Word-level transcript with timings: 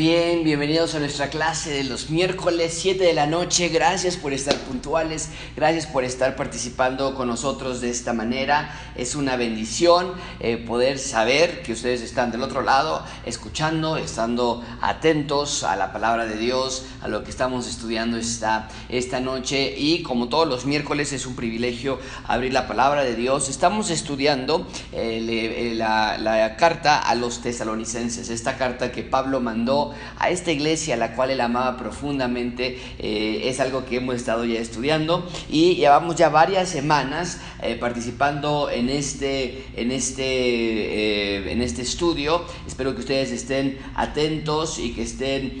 bien, 0.00 0.44
bienvenidos 0.44 0.94
a 0.94 0.98
nuestra 0.98 1.28
clase 1.28 1.68
de 1.68 1.84
los 1.84 2.08
miércoles 2.08 2.72
7 2.72 3.04
de 3.04 3.12
la 3.12 3.26
noche. 3.26 3.68
Gracias 3.68 4.16
por 4.16 4.32
estar 4.32 4.56
puntuales, 4.60 5.28
gracias 5.54 5.86
por 5.86 6.04
estar 6.04 6.36
participando 6.36 7.14
con 7.14 7.28
nosotros 7.28 7.82
de 7.82 7.90
esta 7.90 8.14
manera. 8.14 8.74
Es 8.96 9.14
una 9.14 9.36
bendición 9.36 10.14
eh, 10.38 10.56
poder 10.56 10.98
saber 10.98 11.60
que 11.60 11.74
ustedes 11.74 12.00
están 12.00 12.32
del 12.32 12.42
otro 12.42 12.62
lado, 12.62 13.04
escuchando, 13.26 13.98
estando 13.98 14.64
atentos 14.80 15.64
a 15.64 15.76
la 15.76 15.92
palabra 15.92 16.24
de 16.24 16.38
Dios, 16.38 16.86
a 17.02 17.08
lo 17.08 17.22
que 17.22 17.28
estamos 17.28 17.68
estudiando 17.68 18.16
esta, 18.16 18.70
esta 18.88 19.20
noche. 19.20 19.74
Y 19.76 20.02
como 20.02 20.30
todos 20.30 20.48
los 20.48 20.64
miércoles 20.64 21.12
es 21.12 21.26
un 21.26 21.36
privilegio 21.36 21.98
abrir 22.26 22.54
la 22.54 22.66
palabra 22.66 23.04
de 23.04 23.16
Dios. 23.16 23.50
Estamos 23.50 23.90
estudiando 23.90 24.66
eh, 24.92 25.74
la, 25.76 26.16
la 26.16 26.56
carta 26.56 27.00
a 27.00 27.14
los 27.14 27.42
tesalonicenses, 27.42 28.30
esta 28.30 28.56
carta 28.56 28.90
que 28.92 29.02
Pablo 29.02 29.40
mandó 29.40 29.89
a 30.18 30.30
esta 30.30 30.52
iglesia, 30.52 30.96
la 30.96 31.14
cual 31.14 31.30
él 31.30 31.40
amaba 31.40 31.76
profundamente. 31.76 32.78
Eh, 32.98 33.42
es 33.44 33.60
algo 33.60 33.84
que 33.84 33.96
hemos 33.96 34.16
estado 34.16 34.44
ya 34.44 34.60
estudiando 34.60 35.28
y 35.48 35.76
llevamos 35.76 36.16
ya 36.16 36.28
varias 36.28 36.68
semanas 36.68 37.40
eh, 37.62 37.76
participando 37.76 38.70
en 38.70 38.88
este, 38.88 39.64
en, 39.76 39.90
este, 39.90 40.22
eh, 40.24 41.52
en 41.52 41.62
este 41.62 41.82
estudio. 41.82 42.44
Espero 42.66 42.94
que 42.94 43.00
ustedes 43.00 43.30
estén 43.32 43.78
atentos 43.94 44.78
y 44.78 44.92
que 44.92 45.02
estén 45.02 45.58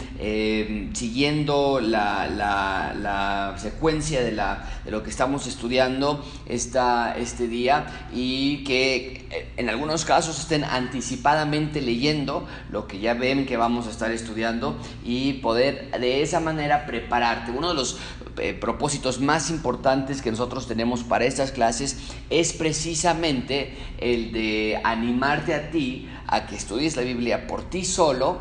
siguiendo 0.94 1.80
la, 1.80 2.28
la 2.28 3.54
secuencia 3.58 4.22
de, 4.22 4.32
la, 4.32 4.79
lo 4.90 5.02
que 5.02 5.10
estamos 5.10 5.46
estudiando 5.46 6.24
esta, 6.46 7.16
este 7.16 7.48
día 7.48 8.08
y 8.12 8.64
que 8.64 9.50
en 9.56 9.68
algunos 9.68 10.04
casos 10.04 10.38
estén 10.38 10.64
anticipadamente 10.64 11.80
leyendo 11.80 12.46
lo 12.70 12.86
que 12.86 12.98
ya 12.98 13.14
ven 13.14 13.46
que 13.46 13.56
vamos 13.56 13.86
a 13.86 13.90
estar 13.90 14.10
estudiando 14.10 14.76
y 15.04 15.34
poder 15.34 15.90
de 15.98 16.22
esa 16.22 16.40
manera 16.40 16.86
prepararte. 16.86 17.52
Uno 17.52 17.68
de 17.68 17.74
los 17.74 17.98
eh, 18.38 18.54
propósitos 18.54 19.20
más 19.20 19.50
importantes 19.50 20.22
que 20.22 20.30
nosotros 20.30 20.66
tenemos 20.66 21.04
para 21.04 21.24
estas 21.24 21.52
clases 21.52 21.96
es 22.28 22.52
precisamente 22.52 23.76
el 23.98 24.32
de 24.32 24.80
animarte 24.82 25.54
a 25.54 25.70
ti 25.70 26.08
a 26.26 26.46
que 26.46 26.56
estudies 26.56 26.96
la 26.96 27.02
Biblia 27.02 27.46
por 27.46 27.68
ti 27.68 27.84
solo 27.84 28.38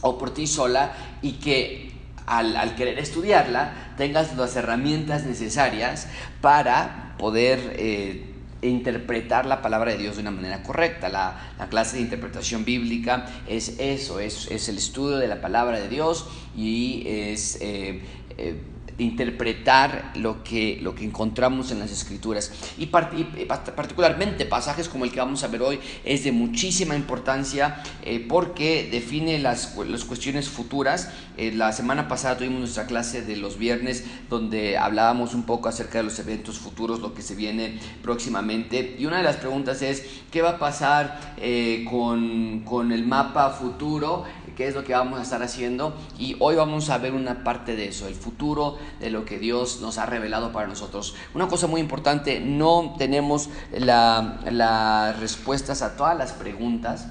o 0.00 0.18
por 0.18 0.34
ti 0.34 0.46
sola 0.46 0.92
y 1.22 1.32
que 1.32 1.91
al, 2.26 2.74
querer 2.74 2.98
estudiarla 2.98 3.72
tengas 3.96 4.36
las 4.36 4.56
herramientas 4.56 5.24
necesarias 5.24 6.08
para 6.40 7.14
poder... 7.18 7.76
Eh, 7.78 8.28
interpretar 8.62 9.44
la 9.44 9.60
palabra 9.60 9.90
de 9.90 9.98
Dios 9.98 10.16
de 10.16 10.22
una 10.22 10.30
manera 10.30 10.62
correcta. 10.62 11.08
La, 11.08 11.66
clase 11.68 11.96
de 11.96 12.02
interpretación 12.02 12.64
bíblica 12.64 13.26
es 13.48 13.78
eso, 13.78 14.20
es, 14.20 14.50
es, 14.50 14.68
el 14.68 14.78
estudio 14.78 15.16
de 15.16 15.28
la 15.28 15.40
palabra 15.40 15.80
de 15.80 15.88
Dios 15.88 16.28
y 16.56 17.02
es 17.06 17.58
eh, 17.60 18.02
eh, 18.38 18.60
interpretar 19.02 20.12
lo 20.16 20.42
que, 20.42 20.78
lo 20.80 20.94
que 20.94 21.04
encontramos 21.04 21.70
en 21.70 21.78
las 21.78 21.90
escrituras. 21.90 22.52
Y, 22.78 22.86
particularmente 22.86 24.46
pasajes 24.46 24.88
como 24.88 25.04
el 25.04 25.12
que 25.12 25.20
vamos 25.20 25.44
a 25.44 25.48
ver 25.48 25.62
hoy 25.62 25.78
es 26.04 26.24
de 26.24 26.32
muchísima 26.32 26.96
importancia 26.96 27.82
eh, 28.02 28.24
porque 28.26 28.88
define 28.90 29.38
las, 29.38 29.76
las, 29.86 30.04
cuestiones 30.04 30.48
futuras. 30.48 31.10
Eh, 31.36 31.52
la 31.52 31.72
semana 31.72 32.08
pasada 32.08 32.38
tuvimos 32.38 32.60
nuestra 32.60 32.86
clase 32.86 33.22
de 33.22 33.36
los 33.36 33.58
viernes 33.58 34.04
donde 34.28 34.78
hablábamos 34.78 35.34
un 35.34 35.44
poco 35.44 35.68
acerca 35.68 35.98
de 35.98 36.04
los 36.04 36.18
eventos 36.18 36.58
futuros, 36.58 37.00
lo 37.00 37.14
que 37.14 37.22
se 37.22 37.34
viene 37.34 37.78
próximamente. 38.02 38.96
Y 38.98 39.06
una 39.06 39.18
de 39.18 39.24
las 39.24 39.36
preguntas 39.36 39.82
es, 39.82 40.04
¿qué 40.30 40.42
va 40.42 40.50
a 40.50 40.58
pasar 40.58 41.34
eh, 41.38 41.84
con, 41.90 42.60
con 42.60 42.92
el 42.92 43.04
mapa 43.04 43.50
futuro? 43.50 44.24
Es 44.66 44.74
lo 44.74 44.84
que 44.84 44.92
vamos 44.92 45.18
a 45.18 45.22
estar 45.22 45.42
haciendo 45.42 45.94
y 46.18 46.36
hoy 46.40 46.56
vamos 46.56 46.90
a 46.90 46.98
ver 46.98 47.14
una 47.14 47.44
parte 47.44 47.76
de 47.76 47.88
eso, 47.88 48.06
el 48.06 48.14
futuro 48.14 48.78
de 49.00 49.10
lo 49.10 49.24
que 49.24 49.38
Dios 49.38 49.80
nos 49.80 49.98
ha 49.98 50.06
revelado 50.06 50.52
para 50.52 50.66
nosotros. 50.66 51.14
Una 51.34 51.48
cosa 51.48 51.66
muy 51.66 51.80
importante, 51.80 52.40
no 52.40 52.94
tenemos 52.98 53.50
las 53.72 55.18
respuestas 55.20 55.82
a 55.82 55.96
todas 55.96 56.16
las 56.16 56.32
preguntas 56.32 57.08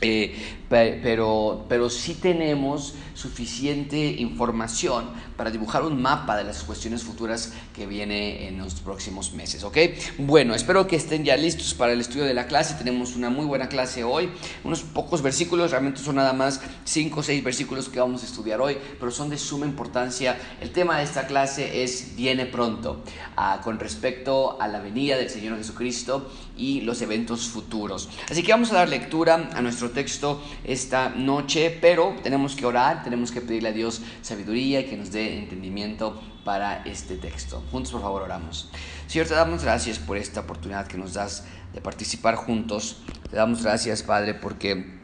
eh, 0.00 0.34
pero, 0.68 1.66
pero 1.68 1.88
sí 1.88 2.14
tenemos 2.14 2.94
suficiente 3.14 3.96
información 3.96 5.06
para 5.36 5.50
dibujar 5.50 5.84
un 5.84 6.00
mapa 6.02 6.36
de 6.36 6.44
las 6.44 6.64
cuestiones 6.64 7.02
futuras 7.02 7.52
que 7.74 7.86
viene 7.86 8.48
en 8.48 8.58
los 8.58 8.74
próximos 8.74 9.32
meses, 9.34 9.62
¿ok? 9.62 9.78
Bueno, 10.18 10.54
espero 10.54 10.86
que 10.86 10.96
estén 10.96 11.24
ya 11.24 11.36
listos 11.36 11.74
para 11.74 11.92
el 11.92 12.00
estudio 12.00 12.24
de 12.24 12.34
la 12.34 12.46
clase. 12.46 12.74
Tenemos 12.74 13.14
una 13.14 13.30
muy 13.30 13.44
buena 13.44 13.68
clase 13.68 14.04
hoy, 14.04 14.30
unos 14.64 14.82
pocos 14.82 15.22
versículos, 15.22 15.70
realmente 15.70 16.00
son 16.00 16.16
nada 16.16 16.32
más 16.32 16.60
5 16.84 17.20
o 17.20 17.22
6 17.22 17.44
versículos 17.44 17.88
que 17.88 18.00
vamos 18.00 18.22
a 18.22 18.26
estudiar 18.26 18.60
hoy, 18.60 18.76
pero 18.98 19.10
son 19.10 19.30
de 19.30 19.38
suma 19.38 19.66
importancia. 19.66 20.36
El 20.60 20.70
tema 20.70 20.98
de 20.98 21.04
esta 21.04 21.26
clase 21.26 21.84
es 21.84 22.16
viene 22.16 22.46
pronto, 22.46 23.02
ah, 23.36 23.60
con 23.62 23.78
respecto 23.78 24.60
a 24.60 24.68
la 24.68 24.80
venida 24.80 25.16
del 25.16 25.30
Señor 25.30 25.56
Jesucristo 25.56 26.30
y 26.56 26.82
los 26.82 27.02
eventos 27.02 27.48
futuros. 27.48 28.08
Así 28.30 28.42
que 28.42 28.52
vamos 28.52 28.70
a 28.72 28.76
dar 28.76 28.88
lectura 28.88 29.50
a 29.54 29.62
nuestro 29.62 29.90
texto 29.90 30.42
esta 30.64 31.08
noche, 31.10 31.76
pero 31.80 32.16
tenemos 32.22 32.54
que 32.54 32.66
orar, 32.66 33.02
tenemos 33.02 33.32
que 33.32 33.40
pedirle 33.40 33.70
a 33.70 33.72
Dios 33.72 34.02
sabiduría 34.22 34.80
y 34.80 34.84
que 34.84 34.96
nos 34.96 35.10
dé 35.10 35.38
entendimiento 35.38 36.20
para 36.44 36.84
este 36.84 37.16
texto. 37.16 37.62
Juntos, 37.70 37.92
por 37.92 38.02
favor, 38.02 38.22
oramos. 38.22 38.70
Señor, 39.06 39.26
te 39.26 39.34
damos 39.34 39.64
gracias 39.64 39.98
por 39.98 40.16
esta 40.16 40.40
oportunidad 40.40 40.86
que 40.86 40.98
nos 40.98 41.14
das 41.14 41.44
de 41.72 41.80
participar 41.80 42.36
juntos. 42.36 43.02
Te 43.30 43.36
damos 43.36 43.62
gracias, 43.62 44.02
Padre, 44.02 44.34
porque 44.34 45.02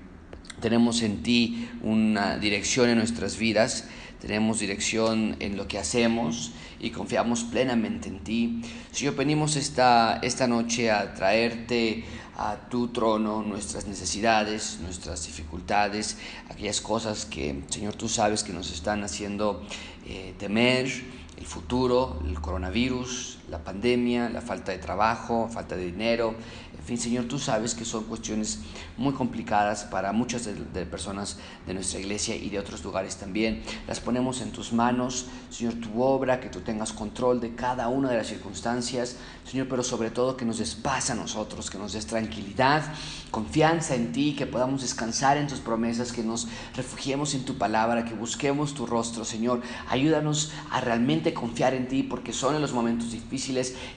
tenemos 0.61 1.03
en 1.03 1.23
ti 1.23 1.69
una 1.83 2.37
dirección 2.39 2.91
en 2.91 2.99
nuestras 2.99 3.39
vidas, 3.39 3.89
tenemos 4.21 4.61
dirección 4.61 5.37
en 5.41 5.57
lo 5.57 5.67
que 5.67 5.79
hacemos 5.79 6.53
y 6.81 6.91
confiamos 6.91 7.45
plenamente 7.45 8.09
en 8.09 8.21
ti. 8.21 8.63
Señor, 8.91 9.15
venimos 9.15 9.57
esta, 9.57 10.19
esta 10.23 10.47
noche 10.47 10.91
a 10.91 11.15
traerte 11.15 12.05
a 12.37 12.57
tu 12.57 12.89
trono 12.89 13.43
nuestras 13.43 13.87
necesidades, 13.87 14.79
nuestras 14.81 15.27
dificultades, 15.27 16.17
aquellas 16.49 16.81
cosas 16.81 17.27
que, 17.27 17.63
Señor, 17.69 17.95
tú 17.97 18.09
sabes 18.09 18.43
que 18.43 18.55
nos 18.55 18.73
están 18.73 19.05
haciendo 19.05 19.63
eh, 20.07 20.35
temer, 20.39 20.89
el 21.37 21.47
futuro, 21.47 22.23
el 22.27 22.41
coronavirus, 22.41 23.40
la 23.51 23.59
pandemia, 23.59 24.31
la 24.31 24.41
falta 24.41 24.73
de 24.73 24.79
trabajo, 24.79 25.49
falta 25.53 25.77
de 25.77 25.87
dinero, 25.87 26.37
en 26.81 26.87
fin, 26.87 26.99
Señor, 26.99 27.27
tú 27.27 27.39
sabes 27.39 27.75
que 27.75 27.85
son 27.85 28.05
cuestiones 28.05 28.61
muy 28.97 29.13
complicadas 29.13 29.85
para 29.85 30.13
muchas 30.13 30.47
de, 30.47 30.87
personas 30.87 31.39
de 31.67 31.75
nuestra 31.75 32.01
iglesia 32.01 32.35
y 32.35 32.49
de 32.49 32.59
otros 32.59 32.83
lugares 32.83 33.17
también. 33.17 33.63
Las 33.87 34.01
ponemos 34.01 34.41
en 34.41 34.51
tus 34.51 34.73
manos, 34.73 35.27
Señor, 35.51 35.75
tu 35.75 36.03
obra, 36.03 36.41
que 36.41 36.49
tú 36.49 36.61
tengas 36.61 36.95
control 36.95 37.39
de 37.39 37.55
cada 37.55 37.89
una 37.89 38.09
de 38.11 38.17
las 38.17 38.29
circunstancias, 38.29 39.17
Señor, 39.45 39.69
pero 39.69 39.83
sobre 39.83 40.11
todo 40.11 40.39
que 40.39 40.47
nos 40.47 40.59
des 40.59 40.75
paz 40.75 41.11
a 41.11 41.15
nosotros, 41.15 41.71
que 41.71 41.77
nos 41.77 41.93
des 41.93 42.07
tranquilidad, 42.07 42.83
confianza 43.31 43.95
en 43.95 44.13
ti, 44.13 44.35
que 44.35 44.47
podamos 44.47 44.81
descansar 44.81 45.37
en 45.37 45.49
tus 45.49 45.61
promesas, 45.61 46.13
que 46.13 46.23
nos 46.23 46.49
refugiemos 46.75 47.35
en 47.35 47.45
tu 47.45 47.59
palabra, 47.59 48.07
que 48.07 48.15
busquemos 48.15 48.73
tu 48.73 48.87
rostro, 48.87 49.27
Señor. 49.27 49.61
Ayúdanos 49.91 50.53
a 50.71 50.81
realmente 50.81 51.35
confiar 51.35 51.75
en 51.75 51.89
ti, 51.89 52.03
porque 52.03 52.33
son 52.33 52.55
en 52.55 52.63
los 52.63 52.73
momentos 52.73 53.13
difíciles 53.13 53.40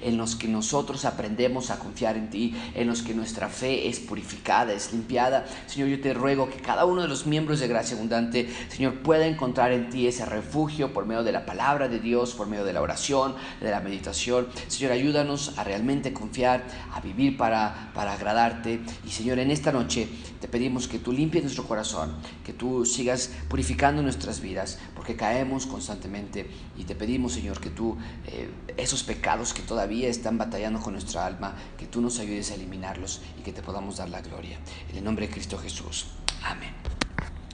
en 0.01 0.17
los 0.17 0.35
que 0.35 0.47
nosotros 0.47 1.05
aprendemos 1.05 1.69
a 1.69 1.79
confiar 1.79 2.15
en 2.15 2.29
ti, 2.29 2.55
en 2.75 2.87
los 2.87 3.01
que 3.01 3.13
nuestra 3.13 3.49
fe 3.49 3.87
es 3.87 3.99
purificada, 3.99 4.73
es 4.73 4.93
limpiada. 4.93 5.45
Señor, 5.67 5.89
yo 5.89 6.01
te 6.01 6.13
ruego 6.13 6.49
que 6.49 6.57
cada 6.57 6.85
uno 6.85 7.01
de 7.01 7.07
los 7.07 7.25
miembros 7.25 7.59
de 7.59 7.67
Gracia 7.67 7.95
Abundante, 7.95 8.49
Señor, 8.69 8.99
pueda 9.01 9.27
encontrar 9.27 9.71
en 9.71 9.89
ti 9.89 10.07
ese 10.07 10.25
refugio 10.25 10.93
por 10.93 11.05
medio 11.05 11.23
de 11.23 11.31
la 11.31 11.45
palabra 11.45 11.87
de 11.87 11.99
Dios, 11.99 12.33
por 12.33 12.47
medio 12.47 12.63
de 12.63 12.73
la 12.73 12.81
oración, 12.81 13.35
de 13.59 13.71
la 13.71 13.81
meditación. 13.81 14.47
Señor, 14.67 14.91
ayúdanos 14.93 15.57
a 15.57 15.63
realmente 15.63 16.13
confiar, 16.13 16.63
a 16.93 17.01
vivir 17.01 17.37
para, 17.37 17.91
para 17.93 18.13
agradarte. 18.13 18.81
Y 19.05 19.09
Señor, 19.09 19.39
en 19.39 19.51
esta 19.51 19.71
noche 19.71 20.07
te 20.39 20.47
pedimos 20.47 20.87
que 20.87 20.99
tú 20.99 21.11
limpies 21.11 21.43
nuestro 21.43 21.65
corazón, 21.65 22.13
que 22.45 22.53
tú 22.53 22.85
sigas 22.85 23.31
purificando 23.49 24.01
nuestras 24.01 24.41
vidas, 24.41 24.79
porque 24.95 25.15
caemos 25.15 25.65
constantemente. 25.65 26.49
Y 26.77 26.83
te 26.83 26.95
pedimos, 26.95 27.33
Señor, 27.33 27.59
que 27.59 27.69
tú, 27.69 27.97
eh, 28.27 28.49
esos 28.77 29.03
pecados 29.03 29.32
que 29.53 29.63
todavía 29.63 30.09
están 30.09 30.37
batallando 30.37 30.79
con 30.79 30.93
nuestra 30.93 31.25
alma, 31.25 31.55
que 31.77 31.87
tú 31.87 32.01
nos 32.01 32.19
ayudes 32.19 32.51
a 32.51 32.55
eliminarlos 32.55 33.21
y 33.39 33.41
que 33.41 33.51
te 33.51 33.63
podamos 33.63 33.97
dar 33.97 34.09
la 34.09 34.21
gloria. 34.21 34.59
En 34.89 34.97
el 34.97 35.03
nombre 35.03 35.27
de 35.27 35.33
Cristo 35.33 35.57
Jesús. 35.57 36.05
Amén. 36.43 37.02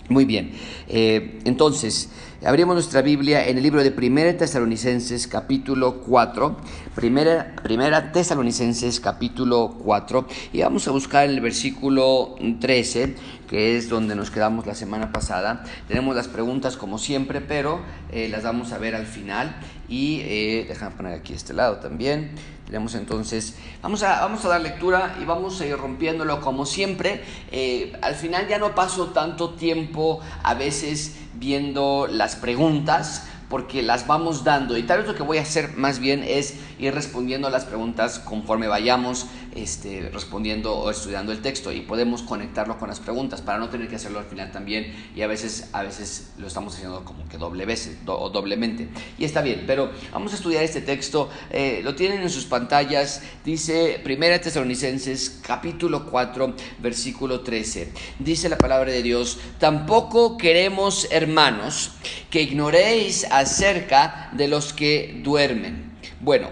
Muy 0.09 0.25
bien, 0.25 0.53
eh, 0.87 1.39
entonces, 1.45 2.09
abrimos 2.43 2.73
nuestra 2.73 3.03
Biblia 3.03 3.47
en 3.47 3.57
el 3.57 3.63
libro 3.63 3.83
de 3.83 3.91
Primera 3.91 4.35
Tesalonicenses 4.35 5.27
capítulo 5.27 6.01
4, 6.01 6.57
Primera, 6.95 7.55
Primera 7.61 8.11
Tesalonicenses 8.11 8.99
capítulo 8.99 9.77
4, 9.83 10.25
y 10.51 10.61
vamos 10.61 10.87
a 10.87 10.91
buscar 10.91 11.29
el 11.29 11.39
versículo 11.41 12.33
13, 12.59 13.17
que 13.47 13.77
es 13.77 13.87
donde 13.87 14.15
nos 14.15 14.31
quedamos 14.31 14.65
la 14.65 14.73
semana 14.73 15.11
pasada. 15.11 15.63
Tenemos 15.87 16.15
las 16.15 16.27
preguntas 16.27 16.75
como 16.75 16.97
siempre, 16.97 17.39
pero 17.39 17.79
eh, 18.11 18.29
las 18.29 18.43
vamos 18.43 18.71
a 18.71 18.79
ver 18.79 18.95
al 18.95 19.05
final, 19.05 19.55
y 19.87 20.21
eh, 20.21 20.65
déjame 20.67 20.95
poner 20.95 21.13
aquí 21.13 21.33
este 21.33 21.53
lado 21.53 21.77
también. 21.77 22.31
Tenemos 22.69 22.93
entonces, 22.93 23.55
vamos 23.81 24.03
a, 24.03 24.19
vamos 24.19 24.45
a 24.45 24.49
dar 24.49 24.61
lectura 24.61 25.17
y 25.19 25.25
vamos 25.25 25.59
a 25.59 25.65
ir 25.65 25.75
rompiéndolo 25.75 26.39
como 26.39 26.67
siempre. 26.67 27.23
Eh, 27.51 27.93
al 28.03 28.13
final 28.13 28.47
ya 28.47 28.59
no 28.59 28.75
paso 28.75 29.07
tanto 29.07 29.55
tiempo 29.55 30.19
a 30.43 30.53
veces 30.53 31.15
viendo 31.33 32.05
las 32.07 32.35
preguntas 32.35 33.27
porque 33.49 33.81
las 33.81 34.07
vamos 34.07 34.43
dando. 34.43 34.77
Y 34.77 34.83
tal 34.83 34.99
vez 34.99 35.07
lo 35.07 35.15
que 35.15 35.23
voy 35.23 35.39
a 35.39 35.41
hacer 35.41 35.75
más 35.75 35.99
bien 35.99 36.23
es 36.23 36.55
ir 36.77 36.93
respondiendo 36.93 37.47
a 37.47 37.51
las 37.51 37.65
preguntas 37.65 38.19
conforme 38.19 38.67
vayamos 38.67 39.27
este, 39.55 40.09
respondiendo 40.13 40.75
o 40.75 40.91
estudiando 40.91 41.31
el 41.31 41.41
texto 41.41 41.71
y 41.71 41.81
podemos 41.81 42.21
conectarlo 42.21 42.77
con 42.77 42.87
las 42.87 42.99
preguntas 42.99 43.41
para 43.41 43.57
no 43.57 43.69
tener 43.69 43.87
que 43.87 43.95
hacerlo 43.95 44.19
al 44.19 44.25
final 44.25 44.51
también 44.51 44.93
y 45.15 45.21
a 45.21 45.27
veces, 45.27 45.69
a 45.73 45.83
veces 45.83 46.31
lo 46.37 46.47
estamos 46.47 46.75
haciendo 46.75 47.03
como 47.03 47.27
que 47.27 47.37
doble 47.37 47.65
veces 47.65 47.97
o 48.05 48.29
doblemente. 48.29 48.87
Y 49.17 49.25
está 49.25 49.41
bien, 49.41 49.63
pero 49.65 49.91
vamos 50.11 50.33
a 50.33 50.35
estudiar 50.35 50.63
este 50.63 50.81
texto, 50.81 51.29
eh, 51.49 51.81
lo 51.83 51.95
tienen 51.95 52.21
en 52.21 52.29
sus 52.29 52.45
pantallas, 52.45 53.21
dice 53.43 54.01
1 54.05 54.41
Tesalonicenses 54.41 55.41
capítulo 55.41 56.05
4 56.05 56.53
versículo 56.79 57.41
13, 57.41 57.91
dice 58.19 58.49
la 58.49 58.57
palabra 58.57 58.91
de 58.91 59.01
Dios, 59.01 59.39
tampoco 59.57 60.37
queremos 60.37 61.07
hermanos 61.11 61.91
que 62.29 62.41
ignoréis 62.43 63.25
acerca 63.39 64.29
de 64.33 64.47
los 64.47 64.73
que 64.73 65.19
duermen. 65.23 65.91
Bueno, 66.19 66.49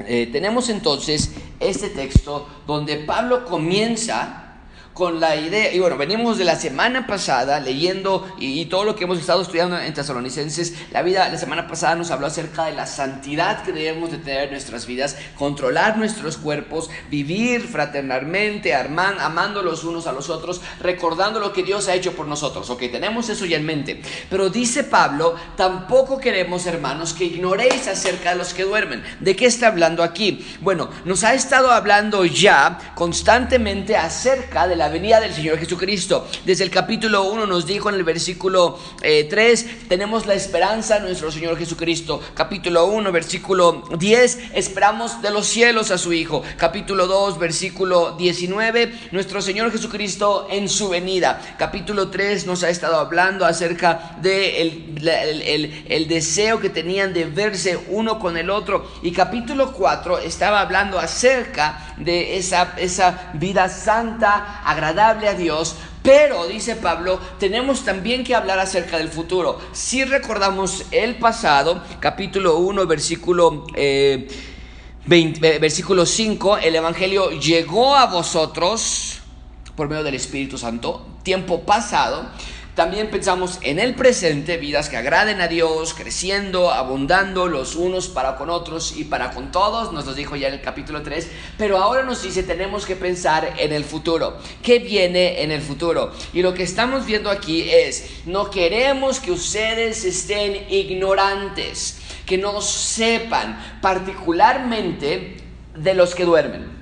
eh, 0.00 0.28
tenemos 0.30 0.68
entonces 0.68 1.32
este 1.60 1.88
texto 1.90 2.48
donde 2.66 2.96
Pablo 2.96 3.44
comienza 3.44 4.41
con 4.94 5.20
la 5.20 5.36
idea, 5.36 5.72
y 5.72 5.78
bueno, 5.78 5.96
venimos 5.96 6.36
de 6.36 6.44
la 6.44 6.56
semana 6.56 7.06
pasada 7.06 7.60
leyendo 7.60 8.30
y, 8.38 8.62
todo 8.66 8.84
lo 8.84 8.94
que 8.94 9.04
hemos 9.04 9.18
estado 9.18 9.42
estudiando 9.42 9.78
en 9.78 9.92
Tesalonicenses, 9.92 10.74
la 10.92 11.02
vida 11.02 11.28
la 11.28 11.38
semana 11.38 11.66
pasada 11.66 11.94
nos 11.94 12.10
habló 12.10 12.26
acerca 12.26 12.64
de 12.64 12.72
la 12.72 12.86
santidad 12.86 13.62
que 13.62 13.72
debemos 13.72 14.10
de 14.10 14.18
tener 14.18 14.44
en 14.44 14.50
nuestras 14.50 14.86
vidas, 14.86 15.16
controlar 15.38 15.98
nuestros 15.98 16.36
cuerpos, 16.36 16.90
vivir 17.10 17.62
fraternalmente, 17.62 18.74
amando 18.74 19.62
los 19.62 19.84
unos 19.84 20.06
a 20.06 20.12
los 20.12 20.30
otros, 20.30 20.60
recordando 20.80 21.40
lo 21.40 21.52
que 21.52 21.62
Dios 21.62 21.88
ha 21.88 21.94
hecho 21.94 22.12
por 22.12 22.26
nosotros, 22.26 22.68
ok, 22.70 22.80
tenemos 22.90 23.28
eso 23.28 23.46
ya 23.46 23.56
en 23.56 23.66
mente, 23.66 24.02
pero 24.30 24.50
dice 24.50 24.84
Pablo, 24.84 25.34
tampoco 25.56 26.18
queremos 26.18 26.66
hermanos 26.66 27.14
que 27.14 27.24
ignoréis 27.24 27.88
acerca 27.88 28.30
de 28.30 28.36
los 28.36 28.54
que 28.54 28.64
duermen, 28.64 29.02
¿de 29.20 29.36
qué 29.36 29.46
está 29.46 29.68
hablando 29.68 30.02
aquí? 30.02 30.46
Bueno, 30.60 30.88
nos 31.04 31.24
ha 31.24 31.34
estado 31.34 31.70
hablando 31.70 32.24
ya 32.24 32.92
constantemente 32.94 33.96
acerca 33.96 34.66
de 34.68 34.76
la 34.76 34.81
la 34.82 34.88
venida 34.88 35.20
del 35.20 35.32
Señor 35.32 35.60
Jesucristo. 35.60 36.26
Desde 36.44 36.64
el 36.64 36.70
capítulo 36.72 37.22
1 37.30 37.46
nos 37.46 37.66
dijo 37.66 37.88
en 37.88 37.94
el 37.94 38.02
versículo 38.02 38.80
3, 39.00 39.62
eh, 39.62 39.78
tenemos 39.88 40.26
la 40.26 40.34
esperanza 40.34 40.96
en 40.96 41.04
nuestro 41.04 41.30
Señor 41.30 41.56
Jesucristo. 41.56 42.20
Capítulo 42.34 42.86
1, 42.86 43.12
versículo 43.12 43.84
10, 43.96 44.38
esperamos 44.54 45.22
de 45.22 45.30
los 45.30 45.46
cielos 45.46 45.92
a 45.92 45.98
su 45.98 46.12
Hijo. 46.12 46.42
Capítulo 46.56 47.06
2, 47.06 47.38
versículo 47.38 48.16
19, 48.16 48.92
nuestro 49.12 49.40
Señor 49.40 49.70
Jesucristo 49.70 50.48
en 50.50 50.68
su 50.68 50.88
venida. 50.88 51.40
Capítulo 51.58 52.08
3 52.08 52.48
nos 52.48 52.64
ha 52.64 52.68
estado 52.68 52.96
hablando 52.96 53.46
acerca 53.46 54.16
de 54.20 54.62
el, 54.62 55.84
el 55.86 56.08
deseo 56.08 56.58
que 56.58 56.70
tenían 56.70 57.14
de 57.14 57.26
verse 57.26 57.78
uno 57.86 58.18
con 58.18 58.36
el 58.36 58.50
otro. 58.50 58.90
Y 59.04 59.12
capítulo 59.12 59.72
4 59.74 60.18
estaba 60.18 60.60
hablando 60.60 60.98
acerca 60.98 61.94
de 61.98 62.36
esa, 62.36 62.74
esa 62.76 63.30
vida 63.34 63.68
santa, 63.68 64.62
agradable 64.72 65.28
a 65.28 65.34
Dios, 65.34 65.76
pero, 66.02 66.46
dice 66.48 66.74
Pablo, 66.74 67.20
tenemos 67.38 67.84
también 67.84 68.24
que 68.24 68.34
hablar 68.34 68.58
acerca 68.58 68.98
del 68.98 69.08
futuro. 69.08 69.60
Si 69.72 70.04
recordamos 70.04 70.84
el 70.90 71.16
pasado, 71.16 71.82
capítulo 72.00 72.58
1, 72.58 72.86
versículo, 72.86 73.66
eh, 73.74 74.26
versículo 75.06 76.04
5, 76.04 76.58
el 76.58 76.74
Evangelio 76.74 77.30
llegó 77.30 77.94
a 77.94 78.06
vosotros 78.06 79.20
por 79.76 79.88
medio 79.88 80.02
del 80.02 80.14
Espíritu 80.14 80.58
Santo, 80.58 81.06
tiempo 81.22 81.62
pasado, 81.62 82.26
también 82.74 83.10
pensamos 83.10 83.58
en 83.60 83.78
el 83.78 83.94
presente, 83.94 84.56
vidas 84.56 84.88
que 84.88 84.96
agraden 84.96 85.42
a 85.42 85.48
Dios, 85.48 85.92
creciendo, 85.92 86.70
abundando 86.70 87.46
los 87.46 87.76
unos 87.76 88.08
para 88.08 88.36
con 88.36 88.48
otros 88.48 88.96
y 88.96 89.04
para 89.04 89.32
con 89.32 89.52
todos, 89.52 89.92
nos 89.92 90.06
lo 90.06 90.14
dijo 90.14 90.36
ya 90.36 90.48
en 90.48 90.54
el 90.54 90.62
capítulo 90.62 91.02
3, 91.02 91.30
pero 91.58 91.76
ahora 91.76 92.02
nos 92.02 92.22
dice 92.22 92.42
tenemos 92.42 92.86
que 92.86 92.96
pensar 92.96 93.54
en 93.58 93.72
el 93.72 93.84
futuro. 93.84 94.38
¿Qué 94.62 94.78
viene 94.78 95.42
en 95.42 95.52
el 95.52 95.60
futuro? 95.60 96.12
Y 96.32 96.40
lo 96.40 96.54
que 96.54 96.62
estamos 96.62 97.04
viendo 97.04 97.30
aquí 97.30 97.68
es, 97.68 98.22
no 98.24 98.50
queremos 98.50 99.20
que 99.20 99.32
ustedes 99.32 100.06
estén 100.06 100.66
ignorantes, 100.70 101.98
que 102.24 102.38
no 102.38 102.62
sepan 102.62 103.78
particularmente 103.82 105.36
de 105.76 105.94
los 105.94 106.14
que 106.14 106.24
duermen. 106.24 106.81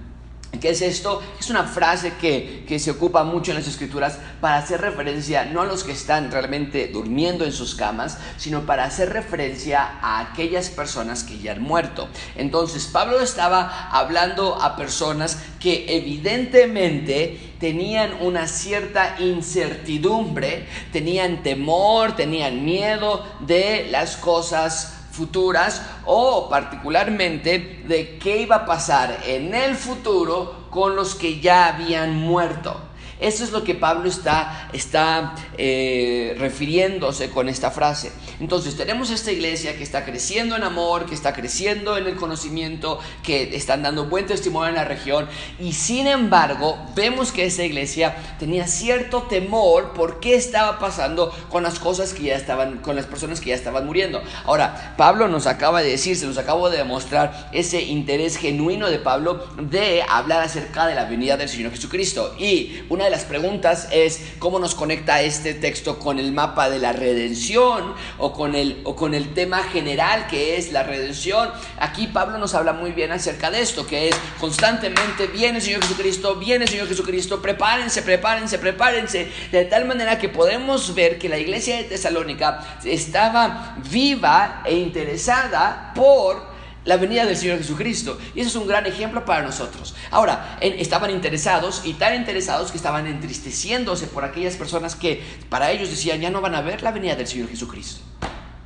¿Qué 0.58 0.70
es 0.70 0.82
esto? 0.82 1.22
Es 1.38 1.48
una 1.48 1.64
frase 1.64 2.14
que, 2.20 2.78
se 2.78 2.90
ocupa 2.90 3.24
mucho 3.24 3.52
en 3.52 3.58
las 3.58 3.68
escrituras 3.68 4.18
para 4.40 4.56
hacer 4.58 4.80
referencia 4.80 5.44
no 5.44 5.62
a 5.62 5.64
los 5.64 5.84
que 5.84 5.92
están 5.92 6.30
realmente 6.30 6.88
durmiendo 6.88 7.44
en 7.44 7.52
sus 7.52 7.74
camas, 7.74 8.18
sino 8.36 8.66
para 8.66 8.84
hacer 8.84 9.12
referencia 9.12 9.98
a 10.02 10.20
aquellas 10.20 10.68
personas 10.68 11.24
que 11.24 11.38
ya 11.38 11.52
han 11.52 11.62
muerto. 11.62 12.08
Entonces, 12.36 12.86
Pablo 12.88 13.20
estaba 13.20 13.90
hablando 13.90 14.60
a 14.60 14.76
personas 14.76 15.38
que 15.60 15.96
evidentemente 15.96 17.54
tenían 17.58 18.14
una 18.20 18.46
cierta 18.46 19.16
incertidumbre, 19.20 20.66
tenían 20.92 21.42
temor, 21.42 22.16
tenían 22.16 22.64
miedo 22.64 23.24
de 23.40 23.86
las 23.90 24.16
cosas 24.16 24.99
futuras 25.10 25.82
o 26.04 26.48
particularmente 26.48 27.82
de 27.86 28.18
qué 28.18 28.38
iba 28.42 28.56
a 28.56 28.66
pasar 28.66 29.20
en 29.26 29.54
el 29.54 29.74
futuro 29.74 30.68
con 30.70 30.96
los 30.96 31.14
que 31.14 31.40
ya 31.40 31.66
habían 31.66 32.16
muerto. 32.16 32.89
Eso 33.20 33.44
es 33.44 33.52
lo 33.52 33.64
que 33.64 33.74
Pablo 33.74 34.08
está, 34.08 34.70
está 34.72 35.34
eh, 35.58 36.34
refiriéndose 36.38 37.30
con 37.30 37.48
esta 37.48 37.70
frase. 37.70 38.12
Entonces 38.40 38.76
tenemos 38.76 39.10
esta 39.10 39.30
iglesia 39.30 39.76
que 39.76 39.82
está 39.82 40.04
creciendo 40.04 40.56
en 40.56 40.62
amor, 40.62 41.06
que 41.06 41.14
está 41.14 41.34
creciendo 41.34 41.98
en 41.98 42.06
el 42.06 42.16
conocimiento, 42.16 42.98
que 43.22 43.54
están 43.54 43.82
dando 43.82 44.06
buen 44.06 44.26
testimonio 44.26 44.70
en 44.70 44.76
la 44.76 44.84
región 44.84 45.28
y 45.58 45.72
sin 45.74 46.06
embargo 46.06 46.78
vemos 46.94 47.32
que 47.32 47.44
esa 47.44 47.64
iglesia 47.64 48.16
tenía 48.38 48.66
cierto 48.66 49.22
temor 49.24 49.92
por 49.92 50.20
qué 50.20 50.34
estaba 50.34 50.78
pasando 50.78 51.30
con 51.50 51.62
las 51.62 51.78
cosas 51.78 52.14
que 52.14 52.24
ya 52.24 52.36
estaban, 52.36 52.78
con 52.78 52.96
las 52.96 53.06
personas 53.06 53.40
que 53.40 53.50
ya 53.50 53.54
estaban 53.54 53.84
muriendo. 53.84 54.22
Ahora, 54.44 54.94
Pablo 54.96 55.28
nos 55.28 55.46
acaba 55.46 55.82
de 55.82 55.90
decir, 55.90 56.16
se 56.16 56.26
nos 56.26 56.38
acabo 56.38 56.70
de 56.70 56.78
demostrar 56.78 57.50
ese 57.52 57.82
interés 57.82 58.36
genuino 58.36 58.88
de 58.88 58.98
Pablo 58.98 59.46
de 59.58 60.02
hablar 60.08 60.42
acerca 60.42 60.86
de 60.86 60.94
la 60.94 61.04
venida 61.04 61.36
del 61.36 61.48
Señor 61.48 61.72
Jesucristo. 61.72 62.34
Y 62.38 62.82
una 62.88 63.09
las 63.10 63.24
preguntas 63.24 63.88
es 63.90 64.20
cómo 64.38 64.58
nos 64.58 64.74
conecta 64.74 65.20
este 65.22 65.54
texto 65.54 65.98
con 65.98 66.18
el 66.18 66.32
mapa 66.32 66.70
de 66.70 66.78
la 66.78 66.92
redención 66.92 67.94
o 68.18 68.32
con 68.32 68.54
el, 68.54 68.80
o 68.84 68.96
con 68.96 69.14
el 69.14 69.34
tema 69.34 69.62
general 69.64 70.26
que 70.28 70.56
es 70.56 70.72
la 70.72 70.82
redención. 70.82 71.50
Aquí 71.78 72.06
Pablo 72.06 72.38
nos 72.38 72.54
habla 72.54 72.72
muy 72.72 72.92
bien 72.92 73.12
acerca 73.12 73.50
de 73.50 73.60
esto, 73.60 73.86
que 73.86 74.08
es 74.08 74.16
constantemente 74.38 75.26
viene 75.26 75.60
Señor 75.60 75.82
Jesucristo, 75.82 76.36
viene 76.36 76.66
Señor 76.66 76.88
Jesucristo, 76.88 77.42
prepárense, 77.42 78.02
prepárense, 78.02 78.58
prepárense, 78.58 79.30
de 79.50 79.64
tal 79.64 79.84
manera 79.84 80.18
que 80.18 80.28
podemos 80.28 80.94
ver 80.94 81.18
que 81.18 81.28
la 81.28 81.38
iglesia 81.38 81.76
de 81.76 81.84
Tesalónica 81.84 82.78
estaba 82.84 83.76
viva 83.90 84.62
e 84.64 84.74
interesada 84.74 85.92
por 85.94 86.49
la 86.84 86.96
venida 86.96 87.26
del 87.26 87.36
Señor 87.36 87.58
Jesucristo. 87.58 88.18
Y 88.34 88.40
eso 88.40 88.50
es 88.50 88.56
un 88.56 88.68
gran 88.68 88.86
ejemplo 88.86 89.24
para 89.24 89.42
nosotros. 89.42 89.94
Ahora, 90.10 90.58
estaban 90.60 91.10
interesados 91.10 91.82
y 91.84 91.94
tan 91.94 92.14
interesados 92.14 92.70
que 92.70 92.76
estaban 92.76 93.06
entristeciéndose 93.06 94.06
por 94.06 94.24
aquellas 94.24 94.56
personas 94.56 94.96
que 94.96 95.22
para 95.48 95.70
ellos 95.70 95.90
decían, 95.90 96.20
ya 96.20 96.30
no 96.30 96.40
van 96.40 96.54
a 96.54 96.62
ver 96.62 96.82
la 96.82 96.92
venida 96.92 97.16
del 97.16 97.26
Señor 97.26 97.48
Jesucristo. 97.48 98.00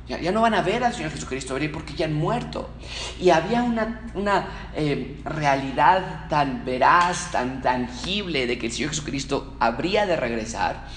Ya, 0.07 0.31
no 0.31 0.41
van 0.41 0.53
a 0.53 0.61
ver 0.61 0.83
al 0.83 0.93
Señor 0.93 1.09
Jesucristo 1.09 1.57
porque 1.73 1.95
ya 1.95 2.05
han 2.05 2.13
muerto. 2.13 2.69
Y 3.19 3.31
había 3.31 3.63
una, 3.63 4.11
una 4.13 4.69
eh, 4.75 5.19
realidad 5.25 6.27
tan 6.29 6.63
veraz, 6.63 7.31
tan 7.31 7.63
tangible 7.63 8.45
de 8.45 8.59
que 8.59 8.67
el 8.67 8.71
Señor 8.71 8.91
Jesucristo 8.91 9.55
habría 9.59 10.05
de 10.05 10.15
regresar, 10.15 10.87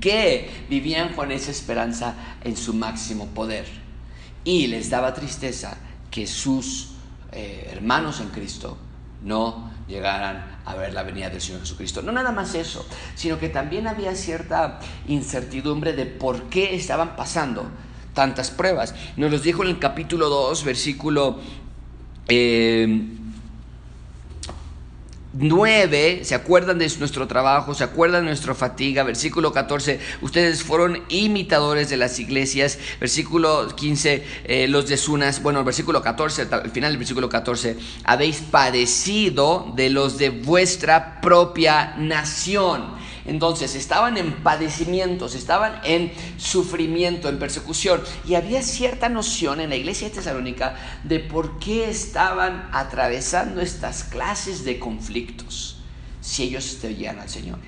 que 0.00 0.50
vivían 0.68 1.14
con 1.14 1.30
esa 1.30 1.52
esperanza 1.52 2.14
en 2.42 2.56
su 2.56 2.74
máximo 2.74 3.26
poder. 3.26 3.66
Y 4.42 4.66
les 4.66 4.90
daba 4.90 5.14
tristeza 5.14 5.76
que 6.10 6.26
sus 6.26 6.90
eh, 7.32 7.68
hermanos 7.72 8.20
en 8.20 8.28
Cristo 8.28 8.76
no 9.22 9.70
llegaran 9.86 10.58
a 10.64 10.74
ver 10.74 10.94
la 10.94 11.02
venida 11.02 11.30
del 11.30 11.40
Señor 11.40 11.60
Jesucristo. 11.60 12.02
No 12.02 12.12
nada 12.12 12.32
más 12.32 12.54
eso, 12.54 12.86
sino 13.14 13.38
que 13.38 13.48
también 13.48 13.86
había 13.86 14.14
cierta 14.14 14.80
incertidumbre 15.08 15.92
de 15.92 16.06
por 16.06 16.44
qué 16.44 16.74
estaban 16.74 17.16
pasando 17.16 17.70
tantas 18.14 18.50
pruebas. 18.50 18.94
Nos 19.16 19.30
los 19.30 19.42
dijo 19.42 19.62
en 19.62 19.70
el 19.70 19.78
capítulo 19.78 20.28
2, 20.28 20.64
versículo 20.64 21.38
10, 22.28 23.19
9, 25.32 26.20
se 26.24 26.34
acuerdan 26.34 26.78
de 26.78 26.90
nuestro 26.98 27.28
trabajo, 27.28 27.72
se 27.74 27.84
acuerdan 27.84 28.22
de 28.22 28.30
nuestra 28.30 28.54
fatiga. 28.54 29.04
Versículo 29.04 29.52
14, 29.52 30.00
ustedes 30.22 30.62
fueron 30.62 31.02
imitadores 31.08 31.88
de 31.88 31.96
las 31.96 32.18
iglesias. 32.18 32.78
Versículo 32.98 33.68
15, 33.74 34.24
eh, 34.44 34.68
los 34.68 34.88
de 34.88 34.96
Sunas. 34.96 35.42
Bueno, 35.42 35.62
versículo 35.62 36.02
14, 36.02 36.48
al 36.50 36.70
final 36.70 36.92
del 36.92 36.98
versículo 36.98 37.28
14, 37.28 37.76
habéis 38.04 38.38
padecido 38.40 39.72
de 39.76 39.90
los 39.90 40.18
de 40.18 40.30
vuestra 40.30 41.20
propia 41.20 41.94
nación. 41.96 42.98
Entonces 43.24 43.74
estaban 43.74 44.16
en 44.16 44.32
padecimientos, 44.42 45.34
estaban 45.34 45.80
en 45.84 46.12
sufrimiento, 46.36 47.28
en 47.28 47.38
persecución. 47.38 48.00
Y 48.26 48.34
había 48.34 48.62
cierta 48.62 49.08
noción 49.08 49.60
en 49.60 49.70
la 49.70 49.76
iglesia 49.76 50.08
de 50.08 50.14
Tesalónica 50.14 50.76
de 51.04 51.20
por 51.20 51.58
qué 51.58 51.88
estaban 51.90 52.68
atravesando 52.72 53.60
estas 53.60 54.04
clases 54.04 54.64
de 54.64 54.78
conflictos 54.78 55.76
si 56.20 56.44
ellos 56.44 56.64
seguían 56.64 57.18
al 57.18 57.28
Señor. 57.28 57.58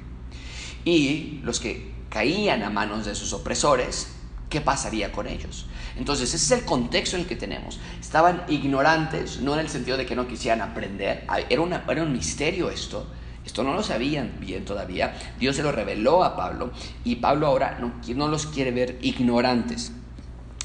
Y 0.85 1.41
los 1.43 1.61
que 1.61 1.93
caían 2.09 2.63
a 2.63 2.71
manos 2.71 3.07
de 3.07 3.15
sus 3.15 3.33
opresores, 3.33 4.09
¿qué 4.51 4.61
pasaría 4.61 5.13
con 5.13 5.27
ellos? 5.27 5.67
Entonces, 5.97 6.35
ese 6.35 6.55
es 6.55 6.61
el 6.61 6.67
contexto 6.67 7.17
en 7.17 7.23
el 7.23 7.29
que 7.29 7.37
tenemos. 7.37 7.79
Estaban 8.01 8.45
ignorantes, 8.49 9.41
no 9.41 9.55
en 9.55 9.61
el 9.61 9.69
sentido 9.69 9.97
de 9.97 10.07
que 10.07 10.17
no 10.17 10.27
quisieran 10.27 10.61
aprender, 10.61 11.27
era, 11.49 11.61
una, 11.61 11.85
era 11.89 12.03
un 12.03 12.13
misterio 12.13 12.71
esto, 12.71 13.07
esto 13.45 13.63
no 13.65 13.75
lo 13.75 13.83
sabían 13.83 14.33
bien 14.41 14.65
todavía. 14.65 15.15
Dios 15.39 15.57
se 15.57 15.63
lo 15.63 15.73
reveló 15.73 16.25
a 16.25 16.37
Pablo 16.37 16.71
y 17.05 17.17
Pablo 17.17 17.47
ahora 17.47 17.79
no, 17.81 17.93
no 18.15 18.29
los 18.29 18.47
quiere 18.47 18.71
ver 18.71 18.99
ignorantes. 19.03 19.93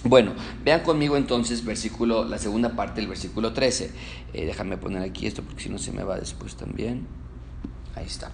Bueno, 0.03 0.33
vean 0.63 0.81
conmigo 0.81 1.17
entonces 1.17 1.65
versículo, 1.65 2.23
la 2.23 2.37
segunda 2.37 2.75
parte 2.75 3.01
del 3.01 3.09
versículo 3.09 3.53
13. 3.53 3.91
Eh, 4.33 4.45
déjame 4.45 4.77
poner 4.77 5.01
aquí 5.01 5.25
esto 5.25 5.41
porque 5.41 5.63
si 5.63 5.69
no 5.69 5.77
se 5.79 5.91
me 5.91 6.03
va 6.03 6.17
después 6.17 6.55
también. 6.55 7.07
Está. 8.07 8.31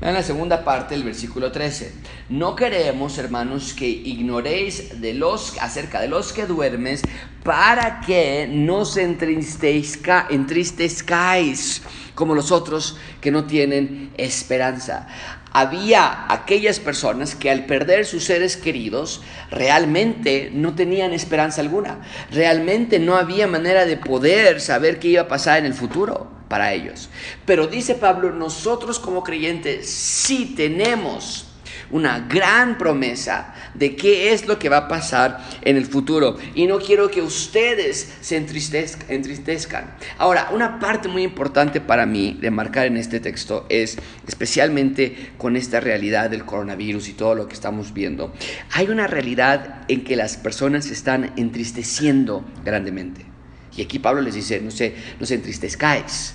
Vean 0.00 0.14
la 0.14 0.22
segunda 0.22 0.64
parte 0.64 0.94
del 0.94 1.02
versículo 1.02 1.50
13. 1.50 1.92
No 2.28 2.54
queremos, 2.54 3.18
hermanos, 3.18 3.74
que 3.74 3.88
ignoréis 3.88 5.00
de 5.00 5.14
los, 5.14 5.60
acerca 5.60 6.00
de 6.00 6.06
los 6.06 6.32
que 6.32 6.46
duermes 6.46 7.02
para 7.42 8.00
que 8.02 8.48
no 8.48 8.84
se 8.84 9.02
entristezcáis 9.02 11.82
como 12.14 12.36
los 12.36 12.52
otros 12.52 12.98
que 13.20 13.32
no 13.32 13.46
tienen 13.46 14.12
esperanza. 14.16 15.08
Había 15.52 16.32
aquellas 16.32 16.78
personas 16.78 17.34
que 17.34 17.50
al 17.50 17.66
perder 17.66 18.06
sus 18.06 18.22
seres 18.22 18.56
queridos 18.56 19.22
realmente 19.50 20.50
no 20.52 20.76
tenían 20.76 21.12
esperanza 21.12 21.62
alguna. 21.62 22.02
Realmente 22.30 23.00
no 23.00 23.16
había 23.16 23.48
manera 23.48 23.86
de 23.86 23.96
poder 23.96 24.60
saber 24.60 25.00
qué 25.00 25.08
iba 25.08 25.22
a 25.22 25.28
pasar 25.28 25.58
en 25.58 25.66
el 25.66 25.74
futuro 25.74 26.35
para 26.48 26.72
ellos. 26.72 27.08
Pero 27.44 27.66
dice 27.66 27.94
Pablo, 27.94 28.32
nosotros 28.32 28.98
como 28.98 29.22
creyentes 29.22 29.88
sí 29.88 30.54
tenemos 30.56 31.46
una 31.90 32.20
gran 32.20 32.78
promesa 32.78 33.54
de 33.74 33.96
qué 33.96 34.32
es 34.32 34.46
lo 34.46 34.58
que 34.58 34.68
va 34.68 34.78
a 34.78 34.88
pasar 34.88 35.44
en 35.62 35.76
el 35.76 35.86
futuro. 35.86 36.36
Y 36.54 36.66
no 36.66 36.78
quiero 36.78 37.10
que 37.10 37.22
ustedes 37.22 38.16
se 38.20 38.36
entristezcan. 38.36 39.94
Ahora, 40.18 40.50
una 40.52 40.78
parte 40.78 41.08
muy 41.08 41.22
importante 41.22 41.80
para 41.80 42.06
mí 42.06 42.36
de 42.40 42.50
marcar 42.50 42.86
en 42.86 42.96
este 42.96 43.20
texto 43.20 43.66
es, 43.68 43.98
especialmente 44.26 45.32
con 45.38 45.56
esta 45.56 45.80
realidad 45.80 46.30
del 46.30 46.44
coronavirus 46.44 47.08
y 47.08 47.12
todo 47.12 47.34
lo 47.34 47.48
que 47.48 47.54
estamos 47.54 47.92
viendo, 47.92 48.32
hay 48.72 48.88
una 48.88 49.06
realidad 49.06 49.84
en 49.88 50.04
que 50.04 50.16
las 50.16 50.36
personas 50.36 50.86
se 50.86 50.94
están 50.94 51.32
entristeciendo 51.36 52.44
grandemente. 52.64 53.35
Y 53.76 53.82
aquí 53.82 53.98
Pablo 53.98 54.22
les 54.22 54.34
dice, 54.34 54.60
no 54.60 54.70
se, 54.70 54.94
no 55.20 55.26
se 55.26 55.34
entristezcáis. 55.34 56.34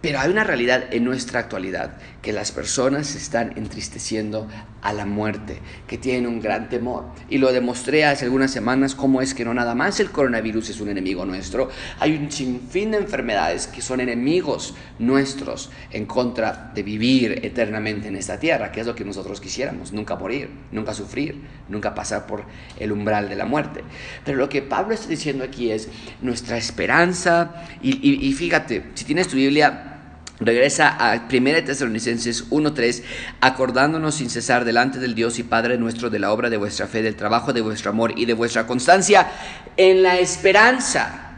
Pero 0.00 0.20
hay 0.20 0.30
una 0.30 0.44
realidad 0.44 0.84
en 0.92 1.04
nuestra 1.04 1.40
actualidad, 1.40 1.98
que 2.28 2.34
las 2.34 2.52
personas 2.52 3.14
están 3.14 3.54
entristeciendo 3.56 4.46
a 4.82 4.92
la 4.92 5.06
muerte, 5.06 5.60
que 5.86 5.96
tienen 5.96 6.26
un 6.26 6.42
gran 6.42 6.68
temor. 6.68 7.06
Y 7.30 7.38
lo 7.38 7.50
demostré 7.54 8.04
hace 8.04 8.26
algunas 8.26 8.50
semanas 8.50 8.94
cómo 8.94 9.22
es 9.22 9.32
que 9.32 9.46
no 9.46 9.54
nada 9.54 9.74
más 9.74 9.98
el 9.98 10.10
coronavirus 10.10 10.68
es 10.68 10.80
un 10.82 10.90
enemigo 10.90 11.24
nuestro, 11.24 11.70
hay 11.98 12.18
un 12.18 12.30
sinfín 12.30 12.90
de 12.90 12.98
enfermedades 12.98 13.66
que 13.66 13.80
son 13.80 14.00
enemigos 14.00 14.74
nuestros 14.98 15.70
en 15.90 16.04
contra 16.04 16.70
de 16.74 16.82
vivir 16.82 17.40
eternamente 17.46 18.08
en 18.08 18.16
esta 18.16 18.38
tierra, 18.38 18.72
que 18.72 18.82
es 18.82 18.86
lo 18.86 18.94
que 18.94 19.06
nosotros 19.06 19.40
quisiéramos, 19.40 19.94
nunca 19.94 20.14
morir, 20.14 20.50
nunca 20.70 20.92
sufrir, 20.92 21.40
nunca 21.70 21.94
pasar 21.94 22.26
por 22.26 22.42
el 22.78 22.92
umbral 22.92 23.30
de 23.30 23.36
la 23.36 23.46
muerte. 23.46 23.84
Pero 24.26 24.36
lo 24.36 24.50
que 24.50 24.60
Pablo 24.60 24.92
está 24.92 25.08
diciendo 25.08 25.44
aquí 25.44 25.70
es 25.70 25.88
nuestra 26.20 26.58
esperanza, 26.58 27.64
y 27.80 28.30
fíjate, 28.34 28.90
si 28.92 29.06
tienes 29.06 29.28
tu 29.28 29.36
Biblia, 29.36 29.94
Regresa 30.40 30.96
a 30.98 31.26
1 31.28 31.64
Tesalonicenses 31.64 32.48
1.3, 32.50 33.02
acordándonos 33.40 34.14
sin 34.14 34.30
cesar 34.30 34.64
delante 34.64 35.00
del 35.00 35.16
Dios 35.16 35.38
y 35.40 35.42
Padre 35.42 35.78
nuestro 35.78 36.10
de 36.10 36.20
la 36.20 36.32
obra 36.32 36.48
de 36.48 36.56
vuestra 36.56 36.86
fe, 36.86 37.02
del 37.02 37.16
trabajo 37.16 37.52
de 37.52 37.60
vuestro 37.60 37.90
amor 37.90 38.14
y 38.16 38.24
de 38.24 38.34
vuestra 38.34 38.66
constancia 38.66 39.28
en 39.76 40.04
la 40.04 40.18
esperanza, 40.18 41.32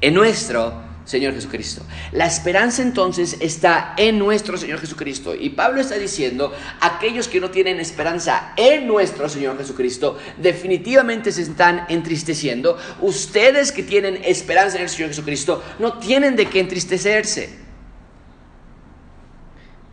en 0.00 0.14
nuestro 0.14 0.80
Señor 1.04 1.34
Jesucristo. 1.34 1.82
La 2.12 2.26
esperanza 2.26 2.82
entonces 2.82 3.36
está 3.40 3.94
en 3.96 4.16
nuestro 4.16 4.56
Señor 4.56 4.78
Jesucristo. 4.78 5.34
Y 5.34 5.50
Pablo 5.50 5.80
está 5.80 5.96
diciendo, 5.96 6.54
aquellos 6.80 7.26
que 7.26 7.40
no 7.40 7.50
tienen 7.50 7.80
esperanza 7.80 8.52
en 8.56 8.86
nuestro 8.86 9.28
Señor 9.28 9.58
Jesucristo, 9.58 10.16
definitivamente 10.40 11.32
se 11.32 11.42
están 11.42 11.84
entristeciendo. 11.88 12.78
Ustedes 13.00 13.72
que 13.72 13.82
tienen 13.82 14.20
esperanza 14.24 14.76
en 14.76 14.84
el 14.84 14.88
Señor 14.88 15.08
Jesucristo, 15.08 15.64
no 15.80 15.98
tienen 15.98 16.36
de 16.36 16.46
qué 16.46 16.60
entristecerse 16.60 17.69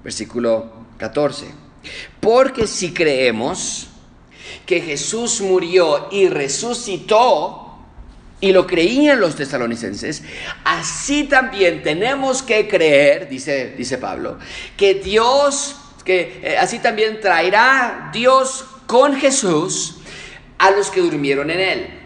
versículo 0.08 0.72
14. 1.00 1.48
Porque 2.22 2.66
si 2.66 2.94
creemos 2.94 3.88
que 4.66 4.80
Jesús 4.80 5.42
murió 5.42 6.08
y 6.14 6.30
resucitó, 6.30 7.78
y 8.40 8.54
lo 8.54 8.66
creían 8.66 9.20
los 9.20 9.36
tesalonicenses, 9.36 10.24
así 10.64 11.26
también 11.26 11.84
tenemos 11.84 12.42
que 12.42 12.70
creer, 12.70 13.28
dice, 13.28 13.74
dice 13.78 13.98
Pablo, 13.98 14.40
que 14.78 14.94
Dios, 14.94 15.76
que 16.06 16.40
eh, 16.42 16.58
así 16.58 16.80
también 16.80 17.20
traerá 17.20 18.10
Dios 18.14 18.64
con 18.86 19.14
Jesús 19.14 19.98
a 20.58 20.72
los 20.72 20.90
que 20.90 21.02
durmieron 21.02 21.50
en 21.50 21.60
él. 21.60 21.97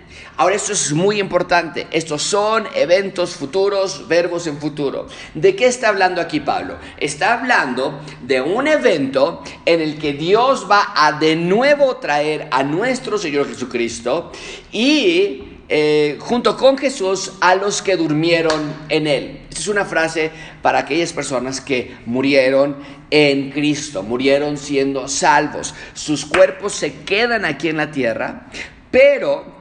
Ahora 0.41 0.55
esto 0.55 0.73
es 0.73 0.91
muy 0.91 1.19
importante. 1.19 1.85
Estos 1.91 2.23
son 2.23 2.67
eventos 2.73 3.35
futuros, 3.35 4.07
verbos 4.07 4.47
en 4.47 4.57
futuro. 4.57 5.05
¿De 5.35 5.55
qué 5.55 5.67
está 5.67 5.89
hablando 5.89 6.19
aquí 6.19 6.39
Pablo? 6.39 6.77
Está 6.97 7.33
hablando 7.33 7.99
de 8.23 8.41
un 8.41 8.65
evento 8.65 9.43
en 9.65 9.81
el 9.81 9.99
que 9.99 10.13
Dios 10.13 10.65
va 10.67 10.93
a 10.95 11.11
de 11.11 11.35
nuevo 11.35 11.97
traer 11.97 12.47
a 12.49 12.63
nuestro 12.63 13.19
Señor 13.19 13.49
Jesucristo 13.49 14.31
y 14.71 15.43
eh, 15.69 16.17
junto 16.19 16.57
con 16.57 16.75
Jesús 16.75 17.33
a 17.39 17.53
los 17.53 17.83
que 17.83 17.95
durmieron 17.95 18.73
en 18.89 19.05
Él. 19.05 19.41
Esta 19.47 19.61
es 19.61 19.67
una 19.67 19.85
frase 19.85 20.31
para 20.63 20.79
aquellas 20.79 21.13
personas 21.13 21.61
que 21.61 21.95
murieron 22.07 22.77
en 23.11 23.51
Cristo, 23.51 24.01
murieron 24.01 24.57
siendo 24.57 25.07
salvos. 25.07 25.75
Sus 25.93 26.25
cuerpos 26.25 26.73
se 26.73 27.03
quedan 27.03 27.45
aquí 27.45 27.67
en 27.67 27.77
la 27.77 27.91
tierra, 27.91 28.47
pero 28.89 29.60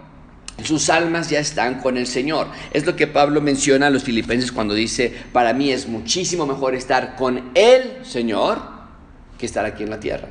sus 0.64 0.90
almas 0.90 1.30
ya 1.30 1.40
están 1.40 1.80
con 1.80 1.96
el 1.96 2.06
Señor. 2.06 2.48
Es 2.72 2.86
lo 2.86 2.96
que 2.96 3.06
Pablo 3.06 3.40
menciona 3.40 3.88
a 3.88 3.90
los 3.90 4.04
filipenses 4.04 4.52
cuando 4.52 4.74
dice, 4.74 5.12
para 5.32 5.52
mí 5.52 5.70
es 5.70 5.88
muchísimo 5.88 6.46
mejor 6.46 6.74
estar 6.74 7.16
con 7.16 7.50
el 7.54 8.04
Señor 8.04 8.60
que 9.38 9.46
estar 9.46 9.64
aquí 9.64 9.82
en 9.82 9.90
la 9.90 10.00
tierra. 10.00 10.28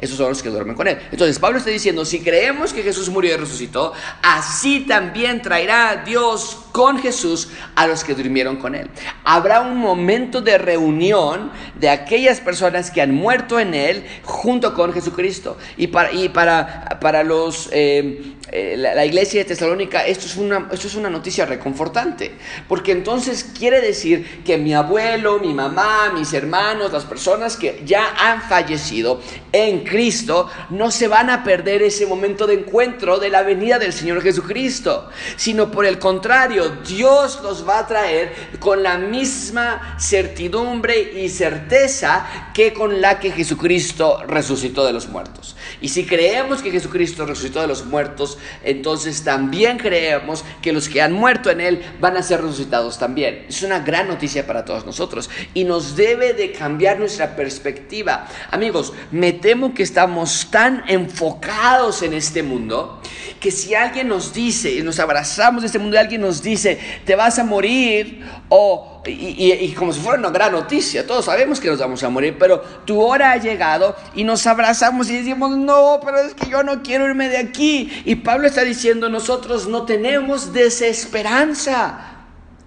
Esos 0.00 0.16
son 0.16 0.30
los 0.30 0.42
que 0.42 0.48
duermen 0.48 0.76
con 0.76 0.88
Él. 0.88 0.98
Entonces 1.10 1.38
Pablo 1.38 1.58
está 1.58 1.70
diciendo, 1.70 2.04
si 2.04 2.20
creemos 2.20 2.72
que 2.72 2.82
Jesús 2.82 3.10
murió 3.10 3.34
y 3.34 3.36
resucitó, 3.36 3.92
así 4.22 4.80
también 4.80 5.42
traerá 5.42 6.02
Dios 6.06 6.58
con 6.72 6.98
Jesús 6.98 7.48
a 7.74 7.86
los 7.86 8.02
que 8.02 8.14
durmieron 8.14 8.56
con 8.56 8.74
Él. 8.74 8.88
Habrá 9.24 9.60
un 9.60 9.76
momento 9.76 10.40
de 10.40 10.56
reunión 10.58 11.50
de 11.74 11.90
aquellas 11.90 12.40
personas 12.40 12.90
que 12.90 13.02
han 13.02 13.14
muerto 13.14 13.60
en 13.60 13.74
Él 13.74 14.04
junto 14.22 14.74
con 14.74 14.92
Jesucristo. 14.92 15.58
Y 15.76 15.88
para, 15.88 16.12
y 16.12 16.28
para, 16.28 16.98
para 17.00 17.22
los... 17.22 17.68
Eh, 17.72 18.36
eh, 18.52 18.74
la, 18.76 19.04
iglesia 19.06 19.40
de 19.40 19.44
Tesalónica, 19.44 20.04
esto 20.04 20.26
es, 20.26 20.36
una, 20.36 20.68
esto 20.72 20.88
es 20.88 20.96
una 20.96 21.08
noticia 21.08 21.46
reconfortante, 21.46 22.32
porque 22.66 22.90
entonces 22.90 23.44
quiere 23.44 23.80
decir 23.80 24.42
que 24.44 24.58
mi 24.58 24.74
abuelo, 24.74 25.38
mi 25.38 25.54
mamá, 25.54 26.12
mis 26.12 26.32
hermanos, 26.32 26.92
las 26.92 27.04
personas 27.04 27.56
que 27.56 27.80
ya 27.84 28.12
han 28.18 28.42
fallecido 28.42 29.20
en 29.52 29.84
Cristo, 29.84 30.48
no 30.70 30.90
se 30.90 31.06
van 31.06 31.30
a 31.30 31.44
perder 31.44 31.82
ese 31.82 32.06
momento 32.06 32.48
de 32.48 32.54
encuentro 32.54 33.18
de 33.18 33.30
la 33.30 33.42
venida 33.42 33.78
del 33.78 33.92
Señor 33.92 34.20
Jesucristo, 34.20 35.08
sino 35.36 35.70
por 35.70 35.86
el 35.86 36.00
contrario, 36.00 36.70
Dios 36.84 37.40
los 37.44 37.68
va 37.68 37.78
a 37.78 37.86
traer 37.86 38.32
con 38.58 38.82
la 38.82 38.98
misma 38.98 39.96
certidumbre 40.00 41.12
y 41.22 41.28
certeza 41.28 42.50
que 42.52 42.72
con 42.72 43.00
la 43.00 43.20
que 43.20 43.30
Jesucristo 43.30 44.24
resucitó 44.26 44.84
de 44.84 44.92
los 44.92 45.08
muertos. 45.08 45.54
Y 45.80 45.88
si 45.90 46.04
creemos 46.04 46.62
que 46.62 46.70
Jesucristo 46.70 47.26
resucitó 47.26 47.60
de 47.60 47.68
los 47.68 47.86
muertos, 47.86 48.38
entonces 48.62 49.22
también 49.22 49.78
creemos 49.78 50.44
que 50.62 50.72
los 50.72 50.88
que 50.88 51.02
han 51.02 51.12
muerto 51.12 51.50
en 51.50 51.60
Él 51.60 51.82
van 52.00 52.16
a 52.16 52.22
ser 52.22 52.42
resucitados 52.42 52.98
también. 52.98 53.46
Es 53.48 53.62
una 53.62 53.80
gran 53.80 54.08
noticia 54.08 54.46
para 54.46 54.64
todos 54.64 54.86
nosotros 54.86 55.30
y 55.54 55.64
nos 55.64 55.96
debe 55.96 56.32
de 56.32 56.52
cambiar 56.52 56.98
nuestra 56.98 57.36
perspectiva. 57.36 58.28
Amigos, 58.50 58.92
me 59.10 59.32
temo 59.32 59.74
que 59.74 59.82
estamos 59.82 60.48
tan 60.50 60.84
enfocados 60.88 62.02
en 62.02 62.14
este 62.14 62.42
mundo 62.42 63.00
que 63.40 63.50
si 63.50 63.74
alguien 63.74 64.08
nos 64.08 64.34
dice, 64.34 64.70
y 64.70 64.82
nos 64.82 64.98
abrazamos 64.98 65.62
de 65.62 65.66
este 65.66 65.78
mundo 65.78 65.96
y 65.96 65.98
alguien 65.98 66.20
nos 66.20 66.42
dice, 66.42 66.78
te 67.04 67.16
vas 67.16 67.38
a 67.38 67.44
morir 67.44 68.22
o 68.48 68.89
y, 69.06 69.72
como 69.72 69.92
si 69.92 70.00
fuera 70.00 70.18
una 70.18 70.30
gran 70.30 70.52
noticia, 70.52 71.06
todos 71.06 71.24
sabemos 71.24 71.58
que 71.58 71.68
nos 71.68 71.78
vamos 71.78 72.02
a 72.02 72.10
morir, 72.10 72.36
pero 72.38 72.60
tu 72.84 73.00
hora 73.00 73.32
ha 73.32 73.36
llegado 73.38 73.96
y 74.14 74.24
nos 74.24 74.46
abrazamos 74.46 75.08
y 75.08 75.16
decimos, 75.16 75.56
no, 75.56 76.00
pero 76.04 76.18
es 76.18 76.34
que 76.34 76.50
yo 76.50 76.62
no 76.62 76.82
quiero 76.82 77.06
irme 77.06 77.30
de 77.30 77.38
aquí. 77.38 77.90
Y 78.04 78.16
Pablo 78.16 78.46
está 78.46 78.62
diciendo, 78.62 79.08
nosotros 79.08 79.68
no 79.68 79.84
tenemos 79.84 80.52
desesperanza. 80.52 82.09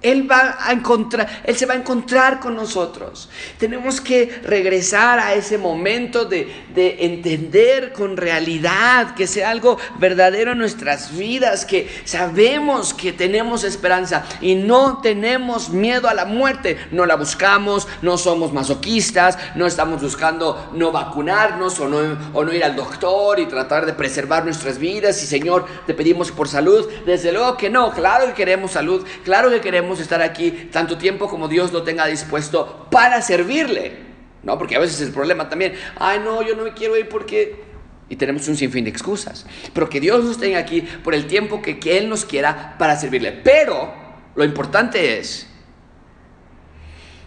Él 0.03 0.29
va 0.29 0.57
a 0.59 0.73
encontrar, 0.73 1.41
Él 1.45 1.55
se 1.55 1.65
va 1.65 1.73
a 1.73 1.77
encontrar 1.77 2.39
con 2.41 2.55
nosotros. 2.55 3.29
Tenemos 3.57 4.01
que 4.01 4.41
regresar 4.43 5.17
a 5.17 5.33
ese 5.33 5.57
momento 5.57 6.25
de, 6.25 6.65
de, 6.75 7.05
entender 7.05 7.93
con 7.93 8.17
realidad 8.17 9.15
que 9.15 9.27
sea 9.27 9.49
algo 9.49 9.79
verdadero 9.99 10.51
en 10.51 10.57
nuestras 10.57 11.17
vidas, 11.17 11.65
que 11.65 11.89
sabemos 12.03 12.93
que 12.93 13.13
tenemos 13.13 13.63
esperanza 13.63 14.25
y 14.41 14.55
no 14.55 14.99
tenemos 15.01 15.69
miedo 15.69 16.09
a 16.09 16.13
la 16.13 16.25
muerte. 16.25 16.77
No 16.91 17.05
la 17.05 17.15
buscamos, 17.15 17.87
no 18.01 18.17
somos 18.17 18.51
masoquistas, 18.51 19.37
no 19.55 19.65
estamos 19.65 20.01
buscando 20.01 20.69
no 20.73 20.91
vacunarnos 20.91 21.79
o 21.79 21.87
no, 21.87 22.17
o 22.33 22.43
no 22.43 22.53
ir 22.53 22.63
al 22.63 22.75
doctor 22.75 23.39
y 23.39 23.45
tratar 23.45 23.85
de 23.85 23.93
preservar 23.93 24.43
nuestras 24.43 24.77
vidas. 24.77 25.23
Y 25.23 25.27
Señor, 25.27 25.65
te 25.87 25.93
pedimos 25.93 26.31
por 26.31 26.49
salud. 26.49 26.89
Desde 27.05 27.31
luego 27.31 27.55
que 27.55 27.69
no, 27.69 27.91
claro 27.93 28.27
que 28.27 28.33
queremos 28.33 28.71
salud, 28.71 29.05
claro 29.23 29.49
que 29.49 29.61
queremos 29.61 29.92
estar 29.99 30.21
aquí 30.21 30.69
tanto 30.71 30.97
tiempo 30.97 31.27
como 31.27 31.47
Dios 31.47 31.71
lo 31.71 31.83
tenga 31.83 32.05
dispuesto 32.07 32.87
para 32.89 33.21
servirle. 33.21 34.13
¿No? 34.43 34.57
Porque 34.57 34.75
a 34.75 34.79
veces 34.79 34.99
es 34.99 35.07
el 35.07 35.13
problema 35.13 35.47
también. 35.47 35.73
Ay, 35.95 36.19
no, 36.19 36.41
yo 36.41 36.55
no 36.55 36.63
me 36.63 36.73
quiero 36.73 36.97
ir 36.97 37.07
porque... 37.07 37.63
Y 38.09 38.17
tenemos 38.17 38.47
un 38.49 38.57
sinfín 38.57 38.83
de 38.83 38.89
excusas. 38.89 39.45
Pero 39.73 39.89
que 39.89 40.01
Dios 40.01 40.23
nos 40.23 40.37
tenga 40.37 40.59
aquí 40.59 40.81
por 40.81 41.15
el 41.15 41.25
tiempo 41.27 41.61
que, 41.61 41.79
que 41.79 41.97
Él 41.97 42.09
nos 42.09 42.25
quiera 42.25 42.75
para 42.77 42.97
servirle. 42.97 43.31
Pero 43.31 43.93
lo 44.35 44.43
importante 44.43 45.17
es 45.17 45.47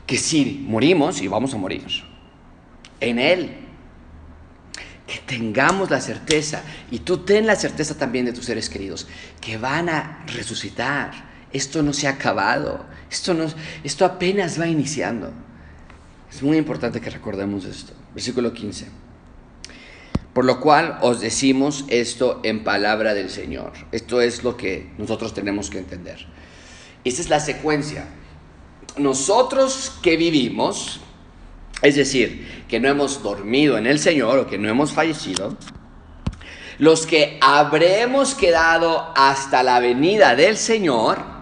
que 0.06 0.16
si 0.16 0.64
morimos, 0.66 1.20
y 1.20 1.28
vamos 1.28 1.54
a 1.54 1.56
morir, 1.56 1.84
en 3.00 3.18
Él, 3.18 3.56
que 5.06 5.18
tengamos 5.18 5.90
la 5.90 6.00
certeza, 6.00 6.62
y 6.90 7.00
tú 7.00 7.18
ten 7.18 7.46
la 7.46 7.56
certeza 7.56 7.96
también 7.96 8.26
de 8.26 8.32
tus 8.32 8.44
seres 8.44 8.68
queridos, 8.68 9.08
que 9.40 9.58
van 9.58 9.88
a 9.88 10.24
resucitar 10.26 11.12
esto 11.56 11.82
no 11.82 11.92
se 11.92 12.06
ha 12.06 12.10
acabado, 12.10 12.84
esto, 13.10 13.34
no, 13.34 13.46
esto 13.82 14.04
apenas 14.04 14.60
va 14.60 14.66
iniciando. 14.66 15.32
Es 16.30 16.42
muy 16.42 16.56
importante 16.58 17.00
que 17.00 17.10
recordemos 17.10 17.64
esto. 17.64 17.92
Versículo 18.14 18.52
15. 18.52 18.86
Por 20.34 20.44
lo 20.44 20.60
cual 20.60 20.98
os 21.00 21.20
decimos 21.20 21.86
esto 21.88 22.40
en 22.42 22.62
palabra 22.62 23.14
del 23.14 23.30
Señor. 23.30 23.72
Esto 23.90 24.20
es 24.20 24.44
lo 24.44 24.56
que 24.56 24.90
nosotros 24.98 25.32
tenemos 25.32 25.70
que 25.70 25.78
entender. 25.78 26.26
Esta 27.04 27.22
es 27.22 27.30
la 27.30 27.40
secuencia. 27.40 28.06
Nosotros 28.98 29.96
que 30.02 30.16
vivimos, 30.16 31.00
es 31.80 31.96
decir, 31.96 32.64
que 32.68 32.80
no 32.80 32.88
hemos 32.88 33.22
dormido 33.22 33.78
en 33.78 33.86
el 33.86 33.98
Señor 33.98 34.38
o 34.40 34.46
que 34.46 34.58
no 34.58 34.68
hemos 34.68 34.92
fallecido, 34.92 35.56
los 36.78 37.06
que 37.06 37.38
habremos 37.40 38.34
quedado 38.34 39.12
hasta 39.16 39.62
la 39.62 39.80
venida 39.80 40.36
del 40.36 40.58
Señor, 40.58 41.35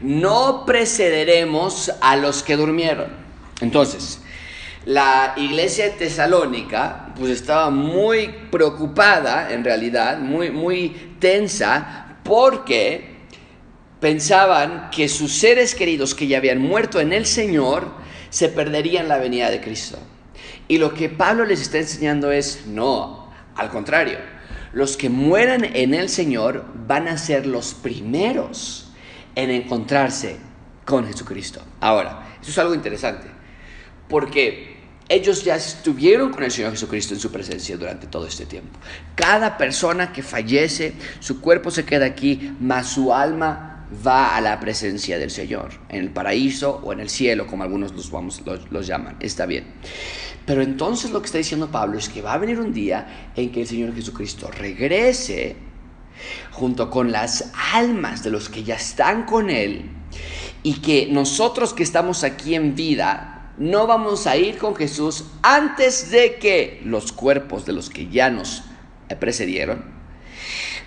no 0.00 0.64
precederemos 0.64 1.92
a 2.00 2.16
los 2.16 2.42
que 2.42 2.56
durmieron. 2.56 3.08
Entonces, 3.60 4.20
la 4.84 5.34
iglesia 5.36 5.84
de 5.86 5.90
Tesalónica 5.90 7.12
pues 7.16 7.30
estaba 7.32 7.70
muy 7.70 8.28
preocupada 8.50 9.52
en 9.52 9.64
realidad, 9.64 10.18
muy, 10.18 10.50
muy 10.50 11.14
tensa, 11.18 12.16
porque 12.22 13.18
pensaban 14.00 14.90
que 14.90 15.08
sus 15.08 15.34
seres 15.34 15.74
queridos 15.74 16.14
que 16.14 16.26
ya 16.26 16.38
habían 16.38 16.60
muerto 16.60 17.00
en 17.00 17.12
el 17.12 17.26
Señor 17.26 17.90
se 18.30 18.48
perderían 18.48 19.08
la 19.08 19.18
venida 19.18 19.50
de 19.50 19.60
Cristo. 19.60 19.98
Y 20.68 20.78
lo 20.78 20.94
que 20.94 21.08
Pablo 21.08 21.44
les 21.44 21.60
está 21.60 21.78
enseñando 21.78 22.30
es, 22.30 22.66
no, 22.66 23.32
al 23.56 23.70
contrario, 23.70 24.18
los 24.72 24.96
que 24.96 25.08
mueran 25.08 25.64
en 25.64 25.94
el 25.94 26.08
Señor 26.08 26.64
van 26.86 27.08
a 27.08 27.18
ser 27.18 27.46
los 27.46 27.74
primeros 27.74 28.87
en 29.38 29.50
encontrarse 29.52 30.36
con 30.84 31.06
Jesucristo. 31.06 31.62
Ahora, 31.80 32.26
eso 32.42 32.50
es 32.50 32.58
algo 32.58 32.74
interesante, 32.74 33.28
porque 34.08 34.76
ellos 35.08 35.44
ya 35.44 35.54
estuvieron 35.54 36.32
con 36.32 36.42
el 36.42 36.50
Señor 36.50 36.72
Jesucristo 36.72 37.14
en 37.14 37.20
su 37.20 37.30
presencia 37.30 37.76
durante 37.76 38.08
todo 38.08 38.26
este 38.26 38.46
tiempo. 38.46 38.76
Cada 39.14 39.56
persona 39.56 40.12
que 40.12 40.24
fallece, 40.24 40.94
su 41.20 41.40
cuerpo 41.40 41.70
se 41.70 41.84
queda 41.84 42.06
aquí, 42.06 42.52
mas 42.58 42.88
su 42.88 43.14
alma 43.14 43.86
va 44.04 44.36
a 44.36 44.40
la 44.40 44.58
presencia 44.58 45.20
del 45.20 45.30
Señor, 45.30 45.70
en 45.88 46.00
el 46.00 46.10
paraíso 46.10 46.80
o 46.82 46.92
en 46.92 46.98
el 46.98 47.08
cielo, 47.08 47.46
como 47.46 47.62
algunos 47.62 47.92
los, 47.92 48.10
vamos, 48.10 48.42
los, 48.44 48.68
los 48.72 48.88
llaman. 48.88 49.18
Está 49.20 49.46
bien. 49.46 49.66
Pero 50.46 50.62
entonces 50.62 51.12
lo 51.12 51.20
que 51.20 51.26
está 51.26 51.38
diciendo 51.38 51.70
Pablo 51.70 51.96
es 51.96 52.08
que 52.08 52.22
va 52.22 52.32
a 52.32 52.38
venir 52.38 52.58
un 52.58 52.72
día 52.72 53.30
en 53.36 53.52
que 53.52 53.60
el 53.60 53.68
Señor 53.68 53.94
Jesucristo 53.94 54.50
regrese 54.50 55.67
junto 56.52 56.90
con 56.90 57.12
las 57.12 57.52
almas 57.72 58.22
de 58.22 58.30
los 58.30 58.48
que 58.48 58.64
ya 58.64 58.76
están 58.76 59.24
con 59.24 59.50
Él, 59.50 59.90
y 60.62 60.74
que 60.80 61.08
nosotros 61.10 61.72
que 61.72 61.82
estamos 61.82 62.24
aquí 62.24 62.54
en 62.54 62.74
vida, 62.74 63.52
no 63.58 63.86
vamos 63.86 64.26
a 64.26 64.36
ir 64.36 64.58
con 64.58 64.76
Jesús 64.76 65.24
antes 65.42 66.10
de 66.10 66.36
que 66.36 66.80
los 66.84 67.12
cuerpos 67.12 67.66
de 67.66 67.72
los 67.72 67.90
que 67.90 68.08
ya 68.08 68.30
nos 68.30 68.62
precedieron 69.18 69.84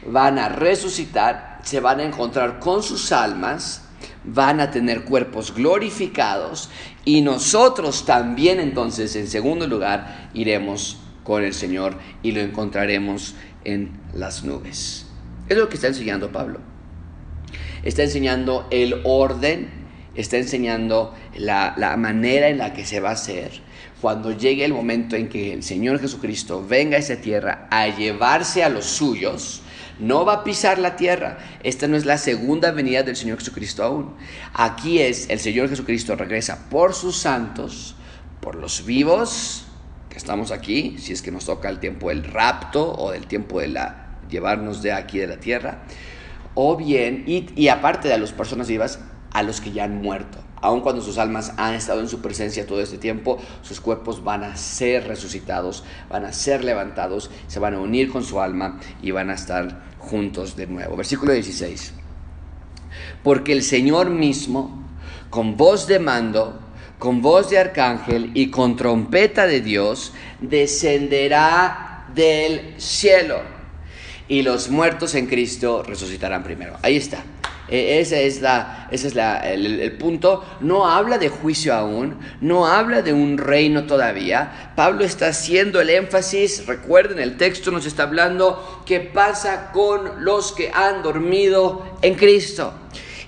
van 0.05 0.39
a 0.39 0.49
resucitar, 0.49 1.59
se 1.63 1.79
van 1.79 1.99
a 1.99 2.03
encontrar 2.03 2.59
con 2.59 2.81
sus 2.81 3.11
almas, 3.11 3.83
van 4.23 4.59
a 4.59 4.71
tener 4.71 5.03
cuerpos 5.03 5.53
glorificados 5.53 6.69
y 7.05 7.21
nosotros 7.21 8.05
también 8.05 8.59
entonces 8.59 9.15
en 9.15 9.27
segundo 9.27 9.67
lugar 9.67 10.29
iremos 10.33 10.97
con 11.23 11.43
el 11.43 11.53
Señor 11.53 11.97
y 12.23 12.31
lo 12.31 12.41
encontraremos 12.41 13.35
en 13.63 13.91
las 14.13 14.43
nubes. 14.43 15.10
Es 15.47 15.57
lo 15.57 15.69
que 15.69 15.75
está 15.75 15.87
enseñando 15.87 16.31
Pablo. 16.31 16.59
Está 17.83 18.03
enseñando 18.03 18.67
el 18.69 19.01
orden, 19.03 19.69
está 20.15 20.37
enseñando 20.37 21.13
la, 21.35 21.73
manera 21.97 22.49
en 22.49 22.57
la 22.57 22.73
que 22.73 22.85
se 22.85 22.99
va 22.99 23.09
a 23.09 23.13
hacer 23.13 23.51
cuando 24.01 24.31
llegue 24.31 24.65
el 24.65 24.73
momento 24.73 25.15
en 25.15 25.29
que 25.29 25.53
el 25.53 25.61
Señor 25.61 25.99
Jesucristo 25.99 26.65
venga 26.67 26.97
a 26.97 26.99
esa 26.99 27.17
tierra 27.17 27.67
a 27.69 27.87
llevarse 27.87 28.63
a 28.63 28.69
los 28.69 28.85
suyos, 28.85 29.61
no 29.99 30.25
va 30.25 30.33
a 30.33 30.43
pisar 30.43 30.79
la 30.79 30.95
tierra. 30.95 31.37
Esta 31.61 31.87
no 31.87 31.95
es 31.95 32.05
la 32.05 32.17
segunda 32.17 32.71
venida 32.71 33.03
del 33.03 33.15
Señor 33.15 33.37
Jesucristo 33.37 33.83
aún. 33.83 34.15
Aquí 34.53 34.99
es 34.99 35.29
el 35.29 35.39
Señor 35.39 35.69
Jesucristo 35.69 36.15
regresa 36.15 36.67
por 36.69 36.95
sus 36.95 37.17
santos, 37.17 37.95
por 38.41 38.55
los 38.55 38.85
vivos 38.85 39.65
que 40.09 40.17
estamos 40.17 40.51
aquí, 40.51 40.95
si 40.97 41.13
es 41.13 41.21
que 41.21 41.31
nos 41.31 41.45
toca 41.45 41.69
el 41.69 41.79
tiempo 41.79 42.09
del 42.09 42.23
rapto 42.23 42.91
o 42.93 43.11
del 43.11 43.27
tiempo 43.27 43.59
de 43.59 43.67
la 43.67 44.00
llevarnos 44.31 44.81
de 44.81 44.93
aquí 44.93 45.19
de 45.19 45.27
la 45.27 45.37
tierra, 45.37 45.83
o 46.55 46.75
bien, 46.75 47.23
y, 47.27 47.67
aparte 47.67 48.07
de 48.07 48.17
las 48.17 48.31
personas 48.31 48.67
vivas, 48.67 48.99
a 49.31 49.43
los 49.43 49.61
que 49.61 49.71
ya 49.71 49.85
han 49.85 50.01
muerto. 50.01 50.39
Aun 50.61 50.81
cuando 50.81 51.01
sus 51.01 51.17
almas 51.17 51.53
han 51.57 51.73
estado 51.73 52.01
en 52.01 52.09
su 52.09 52.21
presencia 52.21 52.67
todo 52.67 52.81
este 52.81 52.97
tiempo, 52.97 53.39
sus 53.61 53.79
cuerpos 53.79 54.23
van 54.23 54.43
a 54.43 54.57
ser 54.57 55.07
resucitados, 55.07 55.83
van 56.09 56.25
a 56.25 56.33
ser 56.33 56.63
levantados, 56.63 57.31
se 57.47 57.59
van 57.59 57.73
a 57.73 57.79
unir 57.79 58.11
con 58.11 58.23
su 58.23 58.41
alma 58.41 58.79
y 59.01 59.11
van 59.11 59.29
a 59.29 59.35
estar 59.35 59.83
juntos 59.97 60.55
de 60.55 60.67
nuevo. 60.67 60.97
Versículo 60.97 61.33
16. 61.33 61.93
Porque 63.23 63.53
el 63.53 63.63
Señor 63.63 64.09
mismo, 64.09 64.85
con 65.29 65.57
voz 65.57 65.87
de 65.87 65.99
mando, 65.99 66.59
con 66.99 67.21
voz 67.21 67.49
de 67.49 67.57
arcángel 67.57 68.31
y 68.35 68.51
con 68.51 68.75
trompeta 68.75 69.47
de 69.47 69.61
Dios, 69.61 70.13
descenderá 70.41 72.05
del 72.13 72.75
cielo 72.77 73.60
y 74.31 74.43
los 74.43 74.69
muertos 74.69 75.13
en 75.15 75.27
Cristo 75.27 75.83
resucitarán 75.83 76.41
primero. 76.41 76.77
Ahí 76.83 76.95
está. 76.95 77.21
E, 77.67 77.99
ese 77.99 78.25
es, 78.25 78.39
la, 78.39 78.87
es 78.89 79.03
el, 79.03 79.97
punto. 79.99 80.45
No 80.61 80.87
habla 80.87 81.17
de 81.17 81.27
juicio 81.27 81.73
aún, 81.73 82.17
no 82.39 82.65
habla 82.65 83.01
de 83.01 83.11
un 83.11 83.37
reino 83.37 83.83
todavía. 83.83 84.71
Pablo 84.77 85.03
está 85.03 85.27
haciendo 85.27 85.81
el 85.81 85.89
énfasis, 85.89 86.65
recuerden, 86.65 87.19
el 87.19 87.35
texto 87.35 87.71
nos 87.71 87.85
está 87.85 88.03
hablando 88.03 88.81
qué 88.85 89.01
pasa 89.01 89.73
con 89.73 90.23
los 90.23 90.53
que 90.53 90.71
han 90.73 91.03
dormido 91.03 91.97
en 92.01 92.15
Cristo. 92.15 92.73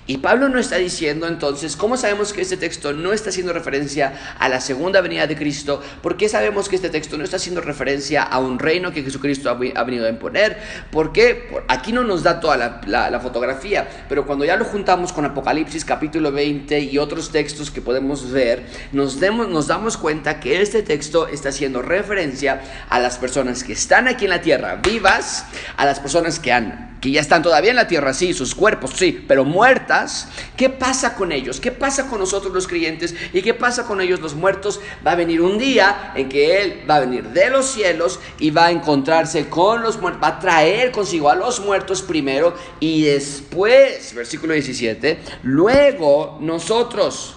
Y 0.06 0.18
Pablo 0.18 0.50
no 0.50 0.58
está 0.58 0.76
diciendo 0.76 1.26
entonces, 1.26 1.76
¿cómo 1.76 1.96
sabemos 1.96 2.34
que 2.34 2.42
este 2.42 2.58
texto 2.58 2.92
no 2.92 3.14
está 3.14 3.30
haciendo 3.30 3.54
referencia 3.54 4.36
a 4.38 4.50
la 4.50 4.60
segunda 4.60 5.00
venida 5.00 5.26
de 5.26 5.34
Cristo? 5.34 5.80
¿Por 6.02 6.18
qué 6.18 6.28
sabemos 6.28 6.68
que 6.68 6.76
este 6.76 6.90
texto 6.90 7.16
no 7.16 7.24
está 7.24 7.36
haciendo 7.36 7.62
referencia 7.62 8.22
a 8.22 8.38
un 8.38 8.58
reino 8.58 8.92
que 8.92 9.02
Jesucristo 9.02 9.48
ha, 9.48 9.54
venido 9.54 10.06
a 10.06 10.10
imponer? 10.10 10.58
Porque 10.90 11.48
aquí 11.68 11.92
no 11.92 12.04
nos 12.04 12.22
da 12.22 12.38
toda 12.38 12.82
la, 12.86 13.20
fotografía, 13.20 13.88
pero 14.08 14.26
cuando 14.26 14.44
ya 14.44 14.56
lo 14.56 14.66
juntamos 14.66 15.12
con 15.12 15.24
Apocalipsis 15.24 15.84
capítulo 15.84 16.30
20 16.30 16.80
y 16.80 16.98
otros 16.98 17.30
textos 17.30 17.70
que 17.70 17.80
podemos 17.80 18.30
ver, 18.30 18.66
nos, 18.92 19.16
nos 19.18 19.66
damos 19.68 19.96
cuenta 19.96 20.40
que 20.40 20.60
este 20.60 20.82
texto 20.82 21.28
está 21.28 21.48
haciendo 21.48 21.80
referencia 21.80 22.60
a 22.90 23.00
las 23.00 23.16
personas 23.16 23.64
que 23.64 23.72
están 23.72 24.08
aquí 24.08 24.24
en 24.24 24.30
la 24.30 24.42
tierra 24.42 24.76
vivas, 24.76 25.46
a 25.78 25.86
las 25.86 26.00
personas 26.00 26.38
que 26.38 26.52
han 26.52 26.93
que 27.04 27.10
ya 27.10 27.20
están 27.20 27.42
todavía 27.42 27.68
en 27.68 27.76
la 27.76 27.86
tierra, 27.86 28.14
sí, 28.14 28.32
sus 28.32 28.54
cuerpos, 28.54 28.92
sí, 28.96 29.22
pero 29.28 29.44
muertas, 29.44 30.26
¿qué 30.56 30.70
pasa 30.70 31.14
con 31.16 31.32
ellos? 31.32 31.60
¿Qué 31.60 31.70
pasa 31.70 32.08
con 32.08 32.18
nosotros 32.18 32.54
los 32.54 32.66
creyentes? 32.66 33.14
¿Y 33.34 33.42
qué 33.42 33.52
pasa 33.52 33.84
con 33.84 34.00
ellos 34.00 34.20
los 34.20 34.34
muertos? 34.34 34.80
Va 35.06 35.10
a 35.12 35.14
venir 35.14 35.42
un 35.42 35.58
día 35.58 36.12
en 36.14 36.30
que 36.30 36.62
Él 36.62 36.82
va 36.88 36.96
a 36.96 37.00
venir 37.00 37.24
de 37.24 37.50
los 37.50 37.66
cielos 37.66 38.20
y 38.38 38.52
va 38.52 38.68
a 38.68 38.70
encontrarse 38.70 39.50
con 39.50 39.82
los 39.82 40.00
muertos, 40.00 40.22
va 40.22 40.28
a 40.28 40.38
traer 40.38 40.92
consigo 40.92 41.28
a 41.28 41.34
los 41.34 41.60
muertos 41.60 42.00
primero 42.00 42.54
y 42.80 43.02
después, 43.02 44.14
versículo 44.14 44.54
17, 44.54 45.18
luego 45.42 46.38
nosotros, 46.40 47.36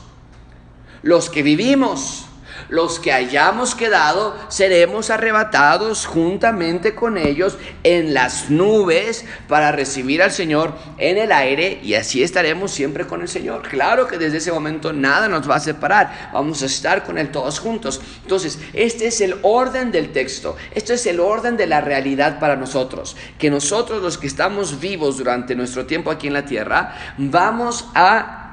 los 1.01 1.29
que 1.29 1.43
vivimos, 1.43 2.26
los 2.69 2.99
que 2.99 3.11
hayamos 3.11 3.75
quedado 3.75 4.35
seremos 4.49 5.09
arrebatados 5.09 6.05
juntamente 6.05 6.95
con 6.95 7.17
ellos 7.17 7.57
en 7.83 8.13
las 8.13 8.49
nubes 8.49 9.25
para 9.47 9.71
recibir 9.71 10.21
al 10.21 10.31
Señor 10.31 10.73
en 10.97 11.17
el 11.17 11.31
aire 11.31 11.79
y 11.83 11.93
así 11.93 12.23
estaremos 12.23 12.71
siempre 12.71 13.07
con 13.07 13.21
el 13.21 13.27
Señor. 13.27 13.61
Claro 13.63 14.07
que 14.07 14.17
desde 14.17 14.37
ese 14.37 14.51
momento 14.51 14.93
nada 14.93 15.27
nos 15.27 15.49
va 15.49 15.55
a 15.55 15.59
separar, 15.59 16.31
vamos 16.33 16.61
a 16.63 16.65
estar 16.65 17.03
con 17.03 17.17
Él 17.17 17.31
todos 17.31 17.59
juntos. 17.59 18.01
Entonces, 18.21 18.59
este 18.73 19.07
es 19.07 19.21
el 19.21 19.35
orden 19.41 19.91
del 19.91 20.11
texto, 20.11 20.55
esto 20.73 20.93
es 20.93 21.05
el 21.05 21.19
orden 21.19 21.57
de 21.57 21.67
la 21.67 21.81
realidad 21.81 22.39
para 22.39 22.55
nosotros, 22.55 23.15
que 23.37 23.49
nosotros 23.49 24.01
los 24.01 24.17
que 24.17 24.27
estamos 24.27 24.79
vivos 24.79 25.17
durante 25.17 25.55
nuestro 25.55 25.85
tiempo 25.85 26.11
aquí 26.11 26.27
en 26.27 26.33
la 26.33 26.45
tierra, 26.45 27.15
vamos 27.17 27.87
a 27.93 28.46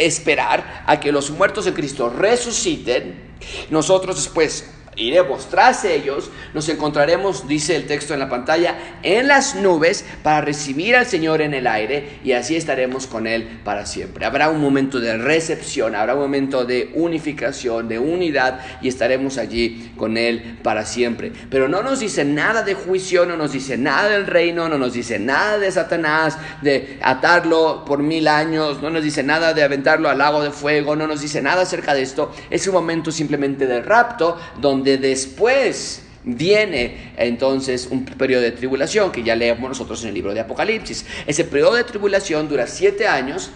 esperar 0.00 0.84
a 0.86 0.98
que 0.98 1.12
los 1.12 1.30
muertos 1.30 1.64
de 1.64 1.74
Cristo 1.74 2.10
resuciten. 2.10 3.30
Nosotros 3.70 4.16
después 4.16 4.70
iremos 5.00 5.48
tras 5.48 5.84
ellos, 5.84 6.30
nos 6.54 6.68
encontraremos, 6.68 7.48
dice 7.48 7.76
el 7.76 7.86
texto 7.86 8.14
en 8.14 8.20
la 8.20 8.28
pantalla, 8.28 8.98
en 9.02 9.28
las 9.28 9.54
nubes 9.54 10.04
para 10.22 10.40
recibir 10.40 10.96
al 10.96 11.06
Señor 11.06 11.40
en 11.40 11.54
el 11.54 11.66
aire 11.66 12.20
y 12.24 12.32
así 12.32 12.56
estaremos 12.56 13.06
con 13.06 13.26
Él 13.26 13.60
para 13.64 13.86
siempre. 13.86 14.24
Habrá 14.24 14.50
un 14.50 14.60
momento 14.60 15.00
de 15.00 15.16
recepción, 15.16 15.94
habrá 15.94 16.14
un 16.14 16.20
momento 16.20 16.64
de 16.64 16.92
unificación, 16.94 17.88
de 17.88 17.98
unidad 17.98 18.60
y 18.82 18.88
estaremos 18.88 19.38
allí 19.38 19.92
con 19.96 20.16
Él 20.16 20.58
para 20.62 20.84
siempre. 20.84 21.32
Pero 21.50 21.68
no 21.68 21.82
nos 21.82 22.00
dice 22.00 22.24
nada 22.24 22.62
de 22.62 22.74
juicio, 22.74 23.26
no 23.26 23.36
nos 23.36 23.52
dice 23.52 23.76
nada 23.76 24.10
del 24.10 24.26
reino, 24.26 24.68
no 24.68 24.78
nos 24.78 24.92
dice 24.92 25.18
nada 25.18 25.58
de 25.58 25.70
Satanás, 25.70 26.38
de 26.62 26.98
atarlo 27.02 27.84
por 27.84 28.02
mil 28.02 28.28
años, 28.28 28.82
no 28.82 28.90
nos 28.90 29.02
dice 29.02 29.22
nada 29.22 29.54
de 29.54 29.62
aventarlo 29.62 30.08
al 30.08 30.18
lago 30.18 30.42
de 30.42 30.50
fuego, 30.50 30.96
no 30.96 31.06
nos 31.06 31.20
dice 31.20 31.42
nada 31.42 31.62
acerca 31.62 31.94
de 31.94 32.02
esto. 32.02 32.32
Es 32.50 32.66
un 32.66 32.74
momento 32.74 33.10
simplemente 33.10 33.66
de 33.66 33.82
rapto 33.82 34.38
donde 34.60 34.89
después 34.98 36.02
viene 36.24 37.12
entonces 37.16 37.88
un 37.90 38.04
periodo 38.04 38.42
de 38.42 38.52
tribulación 38.52 39.10
que 39.10 39.22
ya 39.22 39.34
leemos 39.34 39.68
nosotros 39.68 40.02
en 40.02 40.08
el 40.08 40.14
libro 40.14 40.34
de 40.34 40.40
Apocalipsis. 40.40 41.06
Ese 41.26 41.44
periodo 41.44 41.74
de 41.74 41.84
tribulación 41.84 42.48
dura 42.48 42.66
siete 42.66 43.06
años 43.06 43.50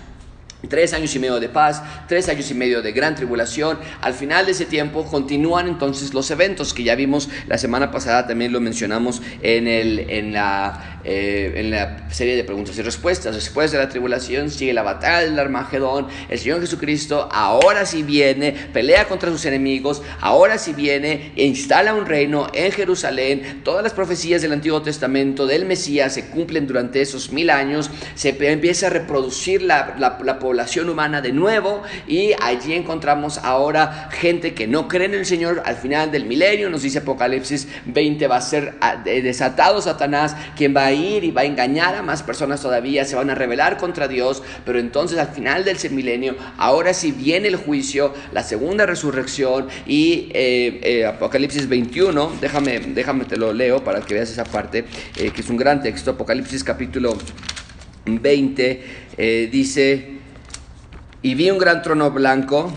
Tres 0.69 0.95
años 0.95 1.15
y 1.15 1.19
medio 1.19 1.41
de 1.41 1.49
paz, 1.49 1.83
tres 2.09 2.29
años 2.29 2.51
y 2.51 2.55
medio 2.55 2.83
de 2.83 2.93
gran 2.93 3.15
tribulación. 3.15 3.79
Al 4.01 4.15
final 4.15 4.47
de 4.47 4.53
ese 4.53 4.65
tiempo 4.65 5.05
continúan 5.05 5.69
entonces 5.69 6.15
los 6.15 6.31
eventos 6.31 6.73
que 6.73 6.85
ya 6.85 6.95
vimos 6.95 7.29
la 7.47 7.59
semana 7.59 7.91
pasada, 7.91 8.27
también 8.27 8.53
lo 8.53 8.61
mencionamos 8.61 9.21
en, 9.43 9.67
el, 9.67 9.99
en, 10.11 10.33
la, 10.33 10.94
eh, 11.05 11.53
en 11.57 11.71
la 11.71 12.11
serie 12.11 12.37
de 12.37 12.45
preguntas 12.45 12.79
y 12.79 12.83
respuestas. 12.83 13.35
Después 13.35 13.73
de 13.73 13.79
la 13.79 13.89
tribulación 13.89 14.51
sigue 14.51 14.73
la 14.73 14.83
batalla 14.83 15.21
del 15.21 15.39
Armagedón. 15.39 16.07
El 16.29 16.39
Señor 16.39 16.61
Jesucristo 16.61 17.29
ahora 17.33 17.87
sí 17.87 18.03
viene, 18.03 18.53
pelea 18.73 19.07
contra 19.07 19.31
sus 19.31 19.45
enemigos, 19.45 20.03
ahora 20.21 20.59
sí 20.59 20.73
viene 20.73 21.33
e 21.37 21.45
instala 21.45 21.95
un 21.95 22.07
reino 22.07 22.49
en 22.53 22.73
Jerusalén. 22.73 23.61
Todas 23.65 23.83
las 23.83 23.93
profecías 23.93 24.43
del 24.43 24.53
Antiguo 24.53 24.83
Testamento 24.83 25.47
del 25.47 25.65
Mesías 25.65 26.15
se 26.15 26.27
cumplen 26.27 26.67
durante 26.67 27.01
esos 27.01 27.33
mil 27.33 27.51
años. 27.51 27.91
Se 28.15 28.37
empieza 28.51 28.87
a 28.87 28.91
reproducir 28.91 29.63
la, 29.63 29.97
la, 29.99 30.19
la 30.23 30.39
población 30.39 30.89
humana 30.89 31.21
de 31.21 31.33
nuevo 31.33 31.83
y 32.07 32.33
allí 32.41 32.75
encontramos 32.75 33.39
ahora 33.39 34.09
gente 34.11 34.55
que 34.55 34.67
no 34.67 34.89
cree 34.89 35.07
en 35.07 35.15
el 35.15 35.27
Señor 35.27 35.63
al 35.65 35.77
final 35.77 36.11
del 36.11 36.25
milenio, 36.25 36.71
nos 36.71 36.83
dice 36.83 36.99
Apocalipsis 36.99 37.69
20, 37.87 38.27
va 38.27 38.37
a 38.37 38.41
ser 38.41 38.75
ah, 38.81 38.97
desatado 39.05 39.81
Satanás, 39.81 40.37
quien 40.57 40.75
va 40.75 40.87
a 40.87 40.94
ir 40.95 41.25
y 41.25 41.31
va 41.31 41.43
a 41.43 41.45
engañar 41.45 41.95
a 41.95 42.03
más 42.03 42.23
personas 42.23 42.61
todavía, 42.61 43.05
se 43.05 43.17
van 43.17 43.31
a 43.31 43.35
rebelar 43.35 43.77
contra 43.77 44.09
Dios, 44.09 44.43
pero 44.65 44.79
entonces 44.79 45.19
al 45.19 45.29
final 45.29 45.65
del 45.65 45.77
milenio, 45.91 46.37
ahora 46.57 46.95
sí 46.95 47.13
viene 47.13 47.49
el 47.49 47.57
juicio, 47.57 48.13
la 48.33 48.43
segunda 48.43 48.87
resurrección 48.87 49.69
y 49.87 50.31
eh, 50.33 50.81
eh, 50.83 51.07
Apocalipsis 51.07 51.69
21, 51.69 52.33
déjame, 52.41 52.79
déjame 52.79 53.25
te 53.25 53.37
lo 53.37 53.53
leo 53.53 53.83
para 53.85 54.01
que 54.01 54.15
veas 54.15 54.31
esa 54.31 54.45
parte, 54.45 54.85
eh, 55.17 55.31
que 55.31 55.41
es 55.41 55.51
un 55.51 55.57
gran 55.57 55.83
texto, 55.83 56.13
Apocalipsis 56.13 56.65
capítulo 56.65 57.17
20, 58.07 59.49
dice, 59.51 60.15
y 61.23 61.35
vi 61.35 61.51
un 61.51 61.59
gran 61.59 61.83
trono 61.83 62.11
blanco 62.11 62.73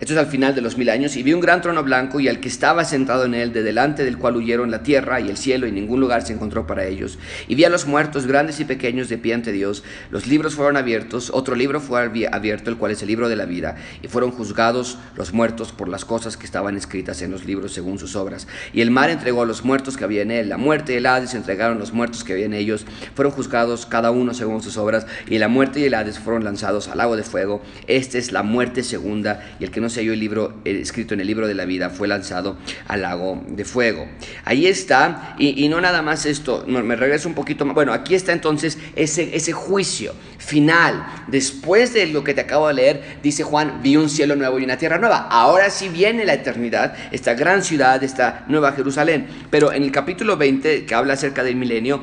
esto 0.00 0.12
es 0.12 0.18
al 0.18 0.26
final 0.26 0.54
de 0.54 0.60
los 0.60 0.78
mil 0.78 0.90
años. 0.90 1.16
Y 1.16 1.22
vi 1.22 1.32
un 1.32 1.40
gran 1.40 1.60
trono 1.60 1.82
blanco 1.82 2.20
y 2.20 2.28
al 2.28 2.38
que 2.38 2.48
estaba 2.48 2.84
sentado 2.84 3.24
en 3.24 3.34
él, 3.34 3.52
de 3.52 3.62
delante 3.62 4.04
del 4.04 4.16
cual 4.16 4.36
huyeron 4.36 4.70
la 4.70 4.82
tierra 4.82 5.20
y 5.20 5.28
el 5.28 5.36
cielo 5.36 5.66
y 5.66 5.72
ningún 5.72 6.00
lugar 6.00 6.22
se 6.24 6.32
encontró 6.32 6.66
para 6.66 6.86
ellos. 6.86 7.18
Y 7.48 7.56
vi 7.56 7.64
a 7.64 7.68
los 7.68 7.86
muertos, 7.86 8.26
grandes 8.26 8.60
y 8.60 8.64
pequeños, 8.64 9.08
de 9.08 9.18
pie 9.18 9.34
ante 9.34 9.50
Dios. 9.50 9.82
Los 10.10 10.26
libros 10.26 10.54
fueron 10.54 10.76
abiertos. 10.76 11.30
Otro 11.34 11.56
libro 11.56 11.80
fue 11.80 12.00
abierto, 12.30 12.70
el 12.70 12.76
cual 12.76 12.92
es 12.92 13.02
el 13.02 13.08
libro 13.08 13.28
de 13.28 13.36
la 13.36 13.44
vida. 13.44 13.76
Y 14.02 14.08
fueron 14.08 14.30
juzgados 14.30 14.98
los 15.16 15.32
muertos 15.32 15.72
por 15.72 15.88
las 15.88 16.04
cosas 16.04 16.36
que 16.36 16.46
estaban 16.46 16.76
escritas 16.76 17.20
en 17.22 17.32
los 17.32 17.44
libros 17.44 17.72
según 17.72 17.98
sus 17.98 18.14
obras. 18.14 18.46
Y 18.72 18.82
el 18.82 18.92
mar 18.92 19.10
entregó 19.10 19.42
a 19.42 19.46
los 19.46 19.64
muertos 19.64 19.96
que 19.96 20.04
había 20.04 20.22
en 20.22 20.30
él. 20.30 20.48
La 20.48 20.58
muerte 20.58 20.92
y 20.92 20.96
el 20.96 21.06
Hades 21.06 21.34
entregaron 21.34 21.78
los 21.78 21.92
muertos 21.92 22.22
que 22.22 22.34
había 22.34 22.46
en 22.46 22.54
ellos. 22.54 22.86
Fueron 23.14 23.32
juzgados 23.32 23.84
cada 23.86 24.12
uno 24.12 24.32
según 24.32 24.62
sus 24.62 24.76
obras. 24.76 25.06
Y 25.26 25.38
la 25.38 25.48
muerte 25.48 25.80
y 25.80 25.84
el 25.84 25.94
Hades 25.94 26.20
fueron 26.20 26.44
lanzados 26.44 26.86
al 26.86 26.98
lago 26.98 27.16
de 27.16 27.24
fuego. 27.24 27.62
Esta 27.88 28.18
es 28.18 28.30
la 28.30 28.44
muerte 28.44 28.84
segunda. 28.84 29.44
Y 29.58 29.64
el 29.64 29.72
que 29.72 29.80
no 29.80 29.87
se 29.90 30.00
halló 30.00 30.12
el 30.12 30.20
libro 30.20 30.54
eh, 30.64 30.78
escrito 30.80 31.14
en 31.14 31.20
el 31.20 31.26
libro 31.26 31.46
de 31.46 31.54
la 31.54 31.64
vida 31.64 31.90
fue 31.90 32.08
lanzado 32.08 32.56
al 32.86 33.02
lago 33.02 33.42
de 33.48 33.64
fuego. 33.64 34.06
Ahí 34.44 34.66
está, 34.66 35.34
y, 35.38 35.68
no 35.68 35.80
nada 35.80 36.02
más 36.02 36.26
esto, 36.26 36.64
me 36.66 36.96
regreso 36.96 37.28
un 37.28 37.34
poquito 37.34 37.64
más. 37.64 37.74
Bueno, 37.74 37.92
aquí 37.92 38.14
está 38.14 38.32
entonces 38.32 38.78
ese, 38.96 39.36
ese 39.36 39.52
juicio 39.52 40.14
final. 40.38 41.06
Después 41.26 41.92
de 41.92 42.06
lo 42.06 42.24
que 42.24 42.34
te 42.34 42.40
acabo 42.40 42.68
de 42.68 42.74
leer, 42.74 43.18
dice 43.22 43.42
Juan, 43.42 43.80
vi 43.82 43.96
un 43.96 44.08
cielo 44.08 44.36
nuevo 44.36 44.58
y 44.58 44.64
una 44.64 44.78
tierra 44.78 44.98
nueva. 44.98 45.28
Ahora 45.30 45.70
sí 45.70 45.88
viene 45.88 46.24
la 46.24 46.34
eternidad, 46.34 46.94
esta 47.12 47.34
gran 47.34 47.62
ciudad, 47.62 48.02
esta 48.02 48.44
nueva 48.48 48.72
Jerusalén. 48.72 49.26
Pero 49.50 49.72
en 49.72 49.82
el 49.82 49.92
capítulo 49.92 50.36
20, 50.36 50.86
que 50.86 50.94
habla 50.94 51.14
acerca 51.14 51.42
del 51.42 51.56
milenio, 51.56 52.02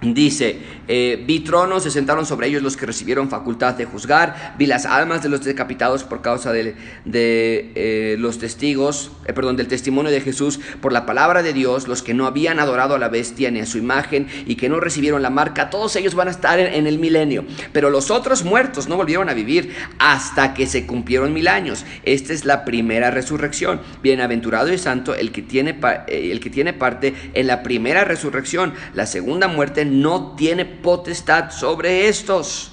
Dice, 0.00 0.60
eh, 0.86 1.24
vi 1.26 1.40
tronos, 1.40 1.82
se 1.82 1.90
sentaron 1.90 2.24
sobre 2.24 2.46
ellos 2.46 2.62
los 2.62 2.76
que 2.76 2.86
recibieron 2.86 3.28
facultad 3.28 3.74
de 3.74 3.84
juzgar, 3.84 4.54
vi 4.56 4.66
las 4.66 4.86
almas 4.86 5.24
de 5.24 5.28
los 5.28 5.42
decapitados 5.42 6.04
por 6.04 6.22
causa 6.22 6.52
de, 6.52 6.76
eh, 7.04 8.14
los 8.16 8.38
testigos, 8.38 9.10
eh, 9.26 9.32
perdón, 9.32 9.56
del 9.56 9.66
testimonio 9.66 10.12
de 10.12 10.20
Jesús 10.20 10.60
por 10.80 10.92
la 10.92 11.04
palabra 11.04 11.42
de 11.42 11.52
Dios, 11.52 11.88
los 11.88 12.04
que 12.04 12.14
no 12.14 12.26
habían 12.26 12.60
adorado 12.60 12.94
a 12.94 12.98
la 13.00 13.08
bestia 13.08 13.50
ni 13.50 13.58
a 13.58 13.66
su 13.66 13.76
imagen 13.76 14.28
y 14.46 14.54
que 14.54 14.68
no 14.68 14.78
recibieron 14.78 15.20
la 15.20 15.30
marca, 15.30 15.68
todos 15.68 15.96
ellos 15.96 16.14
van 16.14 16.28
a 16.28 16.30
estar 16.30 16.60
en, 16.60 16.86
el 16.86 17.00
milenio. 17.00 17.44
Pero 17.72 17.90
los 17.90 18.12
otros 18.12 18.44
muertos 18.44 18.88
no 18.88 18.96
volvieron 18.96 19.28
a 19.28 19.34
vivir 19.34 19.74
hasta 19.98 20.54
que 20.54 20.68
se 20.68 20.86
cumplieron 20.86 21.32
mil 21.32 21.48
años. 21.48 21.84
Esta 22.04 22.32
es 22.32 22.44
la 22.44 22.64
primera 22.64 23.10
resurrección. 23.10 23.80
Bienaventurado 24.00 24.72
y 24.72 24.78
santo 24.78 25.16
el 25.16 25.32
que 25.32 25.42
tiene, 25.42 25.76
el 26.06 26.38
que 26.38 26.50
tiene 26.50 26.72
parte 26.72 27.14
en 27.34 27.48
la 27.48 27.64
primera 27.64 28.04
resurrección. 28.04 28.74
La 28.94 29.04
segunda 29.04 29.48
muerte 29.48 29.87
no 29.88 30.34
tiene 30.36 30.64
potestad 30.64 31.50
sobre 31.50 32.08
estos. 32.08 32.72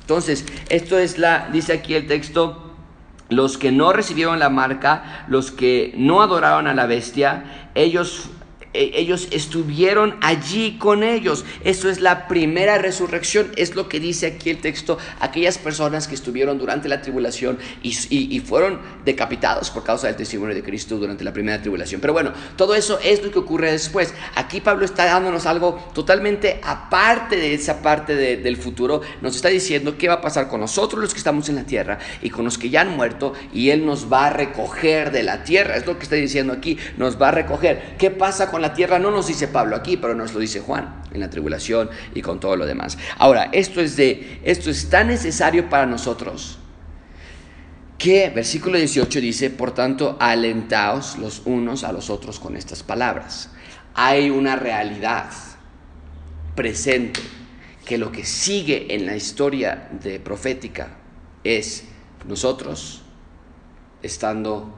Entonces, 0.00 0.44
esto 0.68 0.98
es 0.98 1.18
la, 1.18 1.48
dice 1.52 1.72
aquí 1.72 1.94
el 1.94 2.06
texto, 2.06 2.74
los 3.28 3.58
que 3.58 3.72
no 3.72 3.92
recibieron 3.92 4.38
la 4.38 4.50
marca, 4.50 5.24
los 5.28 5.50
que 5.50 5.92
no 5.96 6.22
adoraron 6.22 6.66
a 6.66 6.74
la 6.74 6.86
bestia, 6.86 7.70
ellos 7.74 8.30
ellos 8.76 9.28
estuvieron 9.30 10.16
allí 10.22 10.78
con 10.78 11.02
ellos. 11.02 11.44
Eso 11.64 11.88
es 11.90 12.00
la 12.00 12.28
primera 12.28 12.78
resurrección, 12.78 13.52
es 13.56 13.74
lo 13.74 13.88
que 13.88 14.00
dice 14.00 14.26
aquí 14.26 14.50
el 14.50 14.58
texto, 14.58 14.98
aquellas 15.20 15.58
personas 15.58 16.08
que 16.08 16.14
estuvieron 16.14 16.58
durante 16.58 16.88
la 16.88 17.02
tribulación 17.02 17.58
y, 17.82 17.96
y, 18.10 18.40
fueron 18.40 18.80
decapitados 19.04 19.70
por 19.70 19.82
causa 19.82 20.06
del 20.06 20.16
testimonio 20.16 20.54
de 20.54 20.62
Cristo 20.62 20.96
durante 20.96 21.24
la 21.24 21.32
primera 21.32 21.60
tribulación. 21.60 22.00
Pero 22.00 22.12
bueno, 22.12 22.32
todo 22.56 22.74
eso 22.74 22.98
es 23.02 23.22
lo 23.22 23.30
que 23.30 23.38
ocurre 23.38 23.72
después. 23.72 24.14
Aquí 24.34 24.60
Pablo 24.60 24.84
está 24.84 25.04
dándonos 25.06 25.46
algo 25.46 25.90
totalmente 25.94 26.60
aparte 26.62 27.36
de 27.36 27.54
esa 27.54 27.82
parte 27.82 28.14
del 28.14 28.56
futuro. 28.56 29.00
Nos 29.20 29.36
está 29.36 29.48
diciendo 29.48 29.96
qué 29.98 30.08
va 30.08 30.14
a 30.14 30.20
pasar 30.20 30.48
con 30.48 30.60
nosotros 30.60 31.00
los 31.00 31.12
que 31.12 31.18
estamos 31.18 31.48
en 31.48 31.56
la 31.56 31.64
tierra 31.64 31.98
y 32.22 32.30
con 32.30 32.44
los 32.44 32.58
que 32.58 32.70
ya 32.70 32.82
han 32.82 32.96
muerto 32.96 33.32
y 33.52 33.70
Él 33.70 33.86
nos 33.86 34.12
va 34.12 34.26
a 34.26 34.30
recoger 34.30 35.10
de 35.12 35.22
la 35.22 35.44
tierra. 35.44 35.76
Es 35.76 35.86
lo 35.86 35.96
que 35.98 36.04
está 36.04 36.16
diciendo 36.16 36.52
aquí, 36.52 36.78
nos 36.96 37.20
va 37.20 37.28
a 37.28 37.32
recoger. 37.32 37.96
¿Qué 37.98 38.10
pasa 38.10 38.50
con 38.50 38.62
la 38.62 38.65
tierra? 38.72 38.98
No 38.98 39.10
nos 39.10 39.26
dice 39.26 39.48
Pablo 39.48 39.76
aquí, 39.76 39.96
pero 39.96 40.14
nos 40.14 40.32
lo 40.34 40.40
dice 40.40 40.60
Juan 40.60 41.02
en 41.12 41.20
la 41.20 41.30
tribulación 41.30 41.90
y 42.14 42.22
con 42.22 42.40
todo 42.40 42.56
lo 42.56 42.66
demás. 42.66 42.98
Ahora, 43.18 43.50
esto 43.52 43.80
es, 43.80 43.96
de, 43.96 44.40
esto 44.44 44.70
es 44.70 44.88
tan 44.88 45.08
necesario 45.08 45.68
para 45.68 45.86
nosotros 45.86 46.58
que 47.98 48.30
versículo 48.30 48.78
18 48.78 49.20
dice, 49.20 49.50
por 49.50 49.72
tanto, 49.72 50.16
alentaos 50.20 51.16
los 51.18 51.42
unos 51.46 51.82
a 51.84 51.92
los 51.92 52.10
otros 52.10 52.38
con 52.38 52.56
estas 52.56 52.82
palabras. 52.82 53.50
Hay 53.94 54.30
una 54.30 54.56
realidad 54.56 55.30
presente 56.54 57.20
que 57.84 57.98
lo 57.98 58.12
que 58.12 58.24
sigue 58.24 58.94
en 58.94 59.06
la 59.06 59.16
historia 59.16 59.88
de 60.02 60.20
profética 60.20 60.96
es 61.42 61.84
nosotros 62.26 63.02
estando 64.02 64.74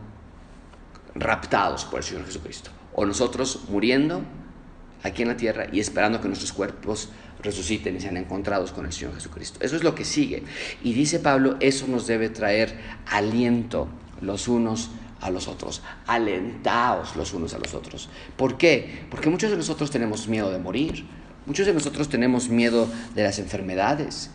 raptados 1.15 1.85
por 1.85 1.99
el 1.99 2.05
Señor 2.05 2.27
Jesucristo 2.27 2.78
o 2.99 3.07
nosotros 3.07 3.61
muriendo 3.69 4.23
aquí 5.05 5.23
en 5.23 5.29
la 5.29 5.37
tierra 5.37 5.69
y 5.71 5.79
esperando 5.79 6.21
que 6.21 6.27
nuestros 6.27 6.53
cuerpos 6.53 7.11
resuciten 7.41 7.97
y 7.97 8.01
sean 8.01 8.17
encontrados 8.17 8.73
con 8.73 8.87
el 8.87 8.93
Señor 8.93 9.15
Jesucristo. 9.15 9.61
Eso 9.63 9.77
es 9.77 9.85
lo 9.85 9.95
que 9.95 10.05
sigue. 10.05 10.43
Y 10.83 10.95
dice 10.95 11.21
Pablo, 11.21 11.57
eso 11.61 11.87
nos 11.87 12.09
debe 12.09 12.29
traer 12.29 12.77
aliento 13.07 13.87
los 14.21 14.49
unos 14.49 14.91
a 15.21 15.31
los 15.31 15.47
otros. 15.47 15.81
Alentaos 16.09 17.15
los 17.15 17.33
unos 17.35 17.55
a 17.55 17.59
los 17.59 17.73
otros. 17.73 18.09
¿Por 18.37 18.59
qué? 18.59 19.07
Porque 19.11 19.31
muchos 19.31 19.53
de 19.53 19.57
nosotros 19.57 19.93
tenemos 19.93 20.27
miedo 20.27 20.51
de 20.51 20.59
morir. 20.59 21.07
Muchos 21.47 21.67
de 21.67 21.75
nosotros 21.75 22.09
tenemos 22.09 22.49
miedo 22.49 22.89
de 23.15 23.23
las 23.23 23.39
enfermedades. 23.39 24.31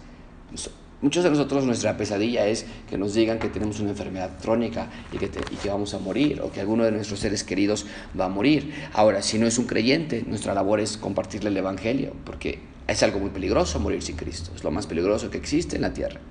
Muchos 1.04 1.26
de 1.26 1.30
nosotros 1.30 1.66
nuestra 1.66 1.98
pesadilla 1.98 2.48
es 2.48 2.66
que 2.90 2.98
nos 2.98 3.14
digan 3.14 3.38
que 3.38 3.50
tenemos 3.50 3.82
una 3.82 3.90
enfermedad 3.90 4.40
crónica 4.42 4.90
y 5.12 5.18
que, 5.18 5.30
que, 5.30 5.68
vamos 5.68 5.94
a 5.94 6.00
morir 6.00 6.40
o 6.42 6.50
que 6.50 6.62
alguno 6.62 6.86
de 6.86 6.94
nuestros 6.94 7.20
seres 7.20 7.44
queridos 7.44 7.86
va 8.18 8.26
a 8.26 8.30
morir. 8.30 8.74
Ahora, 8.94 9.22
si 9.22 9.38
no 9.38 9.46
es 9.46 9.58
un 9.58 9.66
creyente, 9.66 10.24
nuestra 10.26 10.54
labor 10.54 10.80
es 10.80 10.96
compartirle 10.96 11.50
el 11.50 11.58
Evangelio, 11.58 12.14
porque 12.24 12.60
es 12.88 13.04
algo 13.04 13.20
muy 13.20 13.32
peligroso 13.32 13.82
morir 13.82 14.02
sin 14.02 14.16
Cristo, 14.16 14.52
es 14.56 14.64
lo 14.64 14.72
más 14.72 14.88
peligroso 14.88 15.30
que 15.30 15.38
existe 15.38 15.76
en 15.76 15.82
la 15.82 15.92
tierra. 15.92 16.22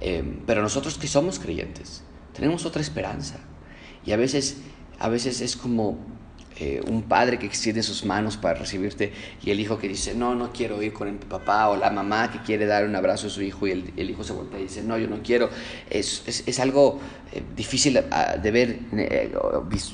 Em, 0.00 0.40
pero 0.44 0.60
nosotros 0.60 0.98
que 0.98 1.06
somos 1.06 1.38
creyentes, 1.38 2.02
tenemos 2.34 2.66
otra 2.66 2.82
esperanza 2.82 3.36
y 4.04 4.10
a 4.10 4.16
veces, 4.16 4.56
a 4.98 5.08
veces 5.08 5.42
es 5.42 5.56
como 5.56 5.96
eh, 6.64 6.80
un 6.86 7.02
padre 7.02 7.40
que 7.40 7.46
extiende 7.46 7.82
sus 7.82 8.04
manos 8.04 8.36
para 8.36 8.54
recibirte 8.54 9.12
y 9.44 9.50
el 9.50 9.58
hijo 9.58 9.78
que 9.78 9.88
dice, 9.88 10.14
no, 10.14 10.36
no 10.36 10.52
quiero 10.52 10.80
ir 10.80 10.92
con 10.92 11.08
el 11.08 11.16
papá, 11.16 11.68
o 11.68 11.76
la 11.76 11.90
mamá 11.90 12.30
que 12.30 12.38
quiere 12.38 12.66
dar 12.66 12.84
un 12.84 12.94
abrazo 12.94 13.26
a 13.26 13.30
su 13.30 13.42
hijo 13.42 13.66
y 13.66 13.72
el, 13.96 14.10
hijo 14.10 14.22
se 14.22 14.32
voltea 14.32 14.60
y 14.60 14.64
dice, 14.64 14.80
no, 14.80 14.96
yo 14.96 15.08
no 15.08 15.24
quiero. 15.24 15.50
Es, 15.90 16.22
es, 16.24 16.60
algo 16.60 17.00
eh, 17.32 17.42
difícil 17.56 17.98
ah, 18.12 18.36
de 18.40 18.50
ver 18.52 18.78
eh, 18.92 19.34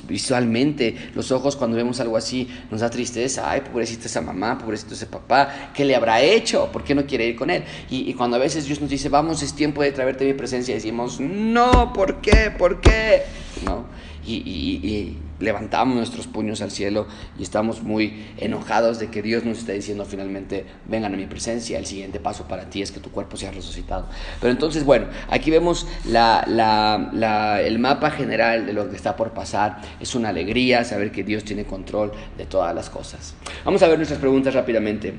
visualmente. 0.07 0.95
Los 1.15 1.31
ojos 1.31 1.55
cuando 1.55 1.75
vemos 1.75 1.99
algo 2.01 2.15
así 2.15 2.47
nos 2.69 2.81
da 2.81 2.89
tristeza, 2.91 3.49
ay, 3.49 3.61
pobrecita 3.61 4.05
esa 4.05 4.21
mamá, 4.21 4.59
pobrecito 4.59 4.93
ese 4.93 5.07
papá, 5.07 5.71
¿qué 5.73 5.83
le 5.85 5.95
habrá 5.95 6.21
hecho? 6.21 6.71
¿Por 6.71 6.83
qué 6.83 6.93
no 6.93 7.07
quiere 7.07 7.25
ir 7.25 7.35
con 7.35 7.49
él? 7.49 7.63
Y, 7.89 8.13
cuando 8.13 8.35
a 8.35 8.39
veces 8.39 8.65
Dios 8.65 8.79
nos 8.79 8.91
dice, 8.91 9.09
vamos, 9.09 9.41
es 9.41 9.55
tiempo 9.55 9.81
de 9.81 9.91
traerte 9.91 10.23
mi 10.23 10.33
presencia, 10.33 10.75
decimos, 10.75 11.19
no, 11.19 11.93
¿por 11.93 12.21
qué? 12.21 12.53
¿Por 12.55 12.79
qué? 12.79 13.23
¿No? 13.65 13.87
y 14.23 15.17
levantamos 15.39 15.95
nuestros 15.95 16.27
puños 16.27 16.61
al 16.61 16.71
cielo 16.71 17.07
y 17.37 17.43
estamos 17.43 17.81
muy 17.81 18.25
enojados 18.37 18.99
de 18.99 19.09
que 19.09 19.21
Dios 19.21 19.43
nos 19.45 19.59
está 19.59 19.71
diciendo 19.71 20.05
finalmente, 20.05 20.65
vengan 20.85 21.13
a 21.13 21.17
mi 21.17 21.25
presencia, 21.25 21.79
el 21.79 21.85
siguiente 21.85 22.19
paso 22.19 22.47
para 22.47 22.69
ti 22.69 22.81
es 22.81 22.91
que 22.91 22.99
tu 22.99 23.11
cuerpo 23.11 23.37
sea 23.37 23.51
resucitado. 23.51 24.07
Pero 24.41 24.51
entonces, 24.51 24.83
bueno, 24.83 25.07
aquí 25.29 25.51
vemos 25.51 25.87
el 26.05 27.79
mapa 27.79 28.11
general 28.11 28.65
de 28.65 28.73
lo 28.73 28.89
que 28.89 28.95
está 28.95 29.15
por 29.15 29.31
pasar. 29.31 29.81
Es 29.99 30.15
una 30.15 30.29
alegría 30.29 30.83
saber 30.83 31.11
que 31.11 31.23
Dios 31.23 31.43
tiene 31.43 31.65
control 31.65 32.11
de 32.37 32.45
todas 32.45 32.75
las 32.75 32.89
cosas. 32.89 33.35
Vamos 33.65 33.81
a 33.81 33.87
ver 33.87 33.97
nuestras 33.97 34.19
preguntas 34.19 34.53
rápidamente. 34.53 35.13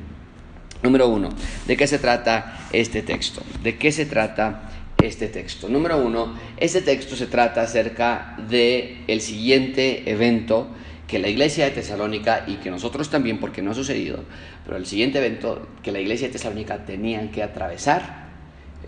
Número 0.83 1.09
uno, 1.09 1.29
¿de 1.67 1.77
qué 1.77 1.87
se 1.87 1.99
trata 1.99 2.59
este 2.73 3.03
texto? 3.03 3.43
¿De 3.63 3.77
qué 3.77 3.93
se 3.93 4.07
trata 4.07 4.71
este 5.03 5.29
texto. 5.29 5.69
Número 5.69 5.99
uno, 5.99 6.35
este 6.57 6.83
texto 6.83 7.17
se 7.17 7.27
trata 7.27 7.63
acerca 7.63 8.37
de 8.49 9.05
el 9.07 9.21
siguiente 9.21 10.11
evento 10.11 10.69
que 11.07 11.19
la 11.19 11.29
iglesia 11.29 11.65
de 11.65 11.73
Tesalónica 11.73 12.45
y 12.47 12.57
que 12.57 12.71
nosotros 12.71 13.11
también, 13.11 13.39
porque 13.39 13.63
no 13.63 13.73
ha 13.73 13.75
sucedido, 13.75 14.23
pero 14.65 14.77
el 14.77 14.87
siguiente 14.87 15.19
evento 15.19 15.67
que 15.83 15.91
la 15.91 16.01
iglesia 16.01 16.29
de 16.29 16.35
Tesalónica 16.35 16.85
tenían 16.85 17.31
que 17.31 17.43
atravesar 17.43 18.29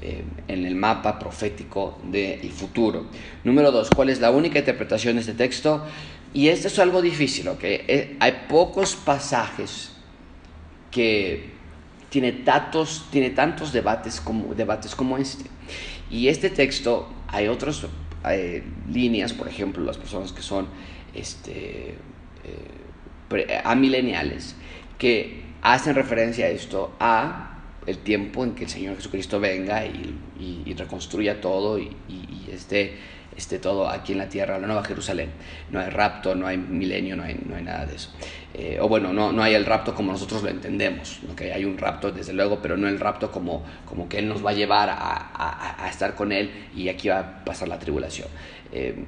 eh, 0.01 0.23
en 0.47 0.65
el 0.65 0.77
mapa 0.77 1.19
profético 1.19 1.99
del 2.05 2.51
futuro. 2.51 3.07
Número 3.43 3.73
dos, 3.73 3.91
¿cuál 3.91 4.11
es 4.11 4.21
la 4.21 4.31
única 4.31 4.61
interpretación 4.61 5.15
de 5.15 5.21
este 5.21 5.35
texto? 5.35 5.85
Y 6.33 6.49
esto 6.49 6.69
es 6.69 6.79
algo 6.79 7.03
difícil, 7.03 7.49
¿ok? 7.49 7.61
Eh, 7.63 8.17
hay 8.21 8.47
pocos 8.49 8.95
pasajes 8.95 9.91
que 10.91 11.51
tiene 12.13 12.33
tantos, 12.33 13.07
tiene 13.11 13.31
tantos 13.31 13.73
debates 13.73 14.21
como, 14.21 14.55
debates 14.55 14.95
como 14.95 15.17
este. 15.17 15.45
Y 16.11 16.29
este 16.29 16.51
texto, 16.51 17.09
hay 17.27 17.49
otras 17.49 17.87
líneas, 18.87 19.33
por 19.33 19.49
ejemplo, 19.49 19.83
las 19.83 19.97
personas 19.97 20.31
que 20.31 20.43
son 20.43 20.69
este, 21.15 21.95
eh, 22.45 23.61
amileniales, 23.65 24.57
que 24.99 25.43
hacen 25.63 25.95
referencia 25.95 26.45
a 26.45 26.49
esto, 26.51 26.95
a 27.01 27.63
el 27.87 27.97
tiempo 27.97 28.45
en 28.45 28.55
que 28.55 28.65
el 28.65 28.71
Señor 28.71 28.97
Jesucristo 28.97 29.41
venga 29.41 29.87
y, 29.87 30.75
reconstruya 30.77 31.41
todo 31.41 31.79
y, 31.79 31.97
y 32.09 32.51
esté 32.53 32.97
esté 33.37 33.59
todo 33.59 33.89
aquí 33.89 34.13
en 34.13 34.19
la 34.19 34.29
tierra, 34.29 34.59
la 34.59 34.67
Nueva 34.67 34.85
Jerusalén. 34.85 35.31
No 35.71 35.81
hay 35.81 35.91
rapto, 35.91 36.35
no 36.35 36.47
hay 36.47 36.57
milenio, 36.57 37.17
no 37.17 37.25
hay, 37.25 37.39
nada 37.63 37.87
de 37.87 37.97
eso. 37.97 38.11
Eh, 38.55 38.79
o 38.81 38.89
bueno, 38.89 39.13
no, 39.13 39.33
no 39.33 39.43
hay 39.43 39.55
el 39.55 39.65
rapto 39.65 39.95
como 39.95 40.13
nosotros 40.13 40.43
lo 40.43 40.51
entendemos, 40.51 41.21
que 41.37 41.53
hay 41.53 41.65
un 41.65 41.79
rapto 41.79 42.11
desde 42.11 42.33
luego, 42.33 42.61
pero 42.61 42.77
no 42.77 42.89
el 42.89 43.01
rapto 43.01 43.31
como, 43.31 43.65
como 43.87 44.09
que 44.09 44.19
Él 44.19 44.29
nos 44.29 44.45
va 44.45 44.51
a 44.51 44.55
llevar 44.55 44.91
a, 44.93 45.89
estar 45.89 46.15
con 46.15 46.33
Él 46.33 46.51
y 46.75 46.89
aquí 46.89 47.09
va 47.09 47.19
a 47.19 47.45
pasar 47.45 47.69
la 47.69 47.79
tribulación. 47.79 48.29
Eh, 48.73 49.05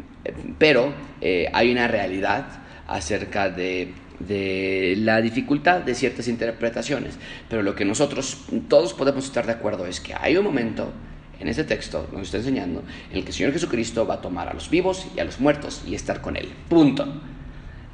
pero 0.58 0.92
eh, 1.20 1.50
hay 1.52 1.70
una 1.70 1.88
realidad 1.88 2.46
acerca 2.86 3.48
de, 3.48 3.92
de 4.18 4.94
la 4.98 5.20
dificultad 5.20 5.80
de 5.80 5.94
ciertas 5.94 6.28
interpretaciones, 6.28 7.18
pero 7.48 7.62
lo 7.62 7.74
que 7.74 7.84
nosotros 7.84 8.44
todos 8.68 8.94
podemos 8.94 9.24
estar 9.24 9.46
de 9.46 9.52
acuerdo 9.52 9.86
es 9.86 10.00
que 10.00 10.14
hay 10.14 10.36
un 10.36 10.44
momento 10.44 10.92
en 11.40 11.48
este 11.48 11.64
texto 11.64 12.08
nos 12.12 12.22
está 12.22 12.38
enseñando 12.38 12.82
en 13.10 13.18
el 13.18 13.22
que 13.22 13.30
el 13.30 13.34
Señor 13.34 13.52
Jesucristo 13.52 14.06
va 14.06 14.14
a 14.14 14.20
tomar 14.20 14.48
a 14.48 14.54
los 14.54 14.70
vivos 14.70 15.06
y 15.14 15.20
a 15.20 15.24
los 15.24 15.40
muertos 15.40 15.82
y 15.86 15.94
estar 15.94 16.20
con 16.20 16.36
Él. 16.36 16.52
Punto. 16.68 17.06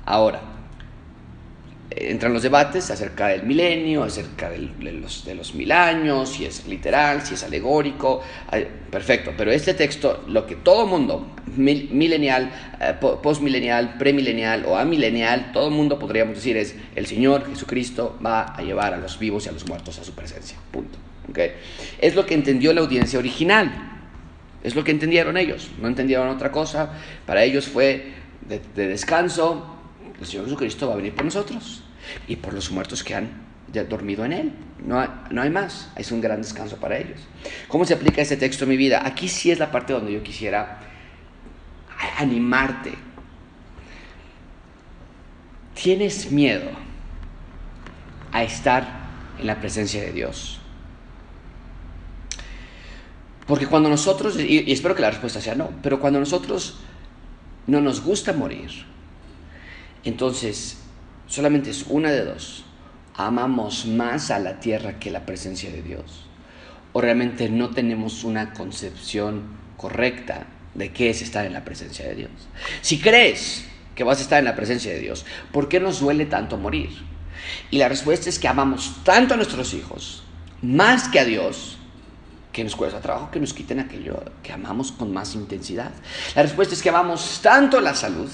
Ahora, 0.05 0.41
entran 1.91 2.33
los 2.33 2.43
debates 2.43 2.91
acerca 2.91 3.29
del 3.29 3.43
milenio, 3.43 4.05
acerca 4.05 4.49
de, 4.51 4.59
los, 4.93 5.25
de 5.25 5.35
los 5.35 5.55
mil 5.55 5.73
años, 5.73 6.31
si 6.31 6.45
es 6.45 6.67
literal, 6.67 7.23
si 7.23 7.35
es 7.35 7.45
alegórico. 7.45 8.23
Perfecto, 8.91 9.33
pero 9.37 9.51
este 9.51 9.75
texto, 9.75 10.25
lo 10.29 10.47
que 10.47 10.57
todo 10.57 10.87
mundo, 10.87 11.27
milenial, 11.57 12.51
eh, 12.81 12.95
postmilenial, 13.01 13.99
premilenial 13.99 14.65
o 14.67 14.77
amilenial, 14.77 15.51
todo 15.53 15.71
mundo 15.71 15.99
podríamos 15.99 16.37
decir 16.37 16.57
es, 16.57 16.75
el 16.95 17.07
Señor 17.07 17.49
Jesucristo 17.49 18.19
va 18.25 18.55
a 18.55 18.63
llevar 18.63 18.95
a 18.95 18.99
los 18.99 19.19
vivos 19.19 19.47
y 19.47 19.49
a 19.49 19.53
los 19.53 19.67
muertos 19.67 19.99
a 19.99 20.05
su 20.05 20.13
presencia. 20.13 20.59
Punto. 20.71 21.10
Es 22.01 22.15
lo 22.15 22.27
que 22.27 22.35
entendió 22.35 22.73
la 22.73 22.81
audiencia 22.81 23.19
original. 23.19 23.91
Es 24.63 24.75
lo 24.75 24.85
que 24.85 24.91
entendieron 24.91 25.37
ellos. 25.37 25.71
No 25.81 25.89
entendieron 25.89 26.29
otra 26.29 26.53
cosa. 26.53 26.93
Para 27.27 27.43
ellos 27.45 27.67
fue 27.67 28.13
de, 28.47 28.61
descanso. 28.87 29.77
El 30.19 30.27
Señor 30.27 30.45
Jesucristo 30.45 30.89
va 30.89 30.95
a 30.95 30.97
venir 30.97 31.15
por 31.15 31.25
nosotros 31.25 31.83
y 32.29 32.37
por 32.37 32.53
los 32.53 32.71
muertos 32.71 33.03
que 33.03 33.15
han 33.15 33.29
dormido 33.89 34.25
en 34.25 34.33
Él. 34.33 34.53
No 34.85 35.01
hay, 35.01 35.09
no 35.31 35.43
hay 35.43 35.51
más. 35.51 35.91
Es 35.97 36.13
un 36.13 36.21
gran 36.21 36.43
descanso 36.43 36.77
para 36.77 36.99
ellos. 36.99 37.21
¿Cómo 37.69 37.85
se 37.85 37.95
aplica 37.95 38.21
este 38.21 38.37
texto 38.37 38.65
en 38.65 38.71
mi 38.71 38.77
vida? 38.77 39.03
Aquí 39.05 39.29
sí 39.29 39.51
es 39.51 39.59
la 39.59 39.71
parte 39.71 39.93
donde 39.93 40.13
yo 40.13 40.23
quisiera 40.23 40.81
animarte. 42.19 42.93
¿Tienes 45.75 46.31
miedo 46.31 46.71
a 48.33 48.43
estar 48.43 48.87
en 49.39 49.47
la 49.47 49.61
presencia 49.61 50.03
de 50.03 50.13
Dios? 50.13 50.60
Porque 53.51 53.67
cuando 53.67 53.89
nosotros, 53.89 54.39
y, 54.39 54.71
espero 54.71 54.95
que 54.95 55.03
la 55.03 55.11
respuesta 55.11 55.41
sea 55.41 55.57
no, 55.57 55.73
pero 55.83 55.99
cuando 55.99 56.21
nosotros 56.21 56.77
no 57.67 57.81
nos 57.81 58.01
gusta 58.01 58.33
morir, 58.33 58.71
entonces 60.05 60.79
solamente 61.27 61.71
es 61.71 61.85
una 61.89 62.13
de 62.13 62.25
dos. 62.25 62.65
Amamos 63.17 63.87
más 63.87 64.31
a 64.31 64.39
la 64.39 64.61
tierra 64.61 65.01
que 65.01 65.11
la 65.11 65.27
presencia 65.27 65.69
de 65.69 65.83
Dios. 65.83 66.27
O 66.93 67.01
realmente 67.01 67.49
no 67.49 67.71
tenemos 67.71 68.23
una 68.23 68.53
concepción 68.53 69.43
correcta 69.77 70.47
de 70.77 70.93
qué 70.93 71.11
es 71.11 71.21
estar 71.21 71.45
en 71.45 71.53
la 71.53 71.65
presencia 71.65 72.07
de 72.07 72.15
Dios. 72.15 72.31
Si 72.83 73.01
crees 73.01 73.65
que 73.97 74.05
vas 74.05 74.21
a 74.21 74.23
estar 74.23 74.39
en 74.39 74.45
la 74.45 74.55
presencia 74.55 74.93
de 74.93 75.01
Dios, 75.01 75.27
¿por 75.51 75.69
qué 75.69 75.81
nos 75.81 75.99
duele 75.99 76.27
tanto 76.27 76.57
morir? 76.57 76.91
Y 77.73 77.79
la 77.79 77.89
respuesta 77.89 78.29
es 78.29 78.39
que 78.39 78.47
amamos 78.47 79.03
tanto 79.03 79.35
a 79.35 79.37
nuestros 79.37 79.75
hijos, 79.75 80.23
más 80.63 81.09
que 81.09 81.19
a 81.19 81.25
Dios, 81.25 81.80
que 82.61 82.65
nos 82.65 82.77
cuesta 82.77 83.01
trabajo 83.01 83.31
que 83.31 83.41
nos 83.41 83.55
quiten 83.55 83.81
aquello 83.81 84.23
que 84.43 84.53
amamos 84.53 84.93
con 84.93 85.15
más 85.15 85.35
intensidad. 85.35 85.93
La 86.37 86.43
respuesta 86.43 86.75
es 86.75 86.83
que 86.83 86.91
amamos 86.91 87.41
tanto 87.43 87.81
la 87.81 87.95
salud, 87.95 88.29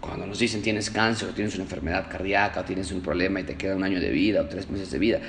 cuando 0.00 0.26
nos 0.26 0.38
dicen 0.38 0.62
tienes 0.62 0.88
cáncer 0.88 1.28
o 1.28 1.32
tienes 1.32 1.54
una 1.56 1.64
enfermedad 1.64 2.06
cardíaca 2.10 2.60
o 2.60 2.64
tienes 2.64 2.90
un 2.90 3.02
problema 3.02 3.40
y 3.40 3.42
te 3.44 3.56
queda 3.56 3.76
un 3.76 3.84
año 3.84 4.00
de 4.00 4.08
vida 4.08 4.40
o 4.40 4.46
tres 4.46 4.70
meses 4.70 4.90
de 4.90 4.98
vida, 4.98 5.20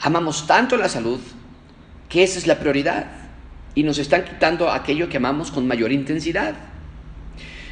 amamos 0.00 0.48
tanto 0.48 0.76
la 0.76 0.88
salud 0.88 1.20
que 2.08 2.24
esa 2.24 2.36
es 2.36 2.48
la 2.48 2.58
prioridad 2.58 3.06
y 3.76 3.84
nos 3.84 3.98
están 3.98 4.24
quitando 4.24 4.68
aquello 4.68 5.08
que 5.08 5.18
amamos 5.18 5.52
con 5.52 5.68
mayor 5.68 5.92
intensidad. 5.92 6.54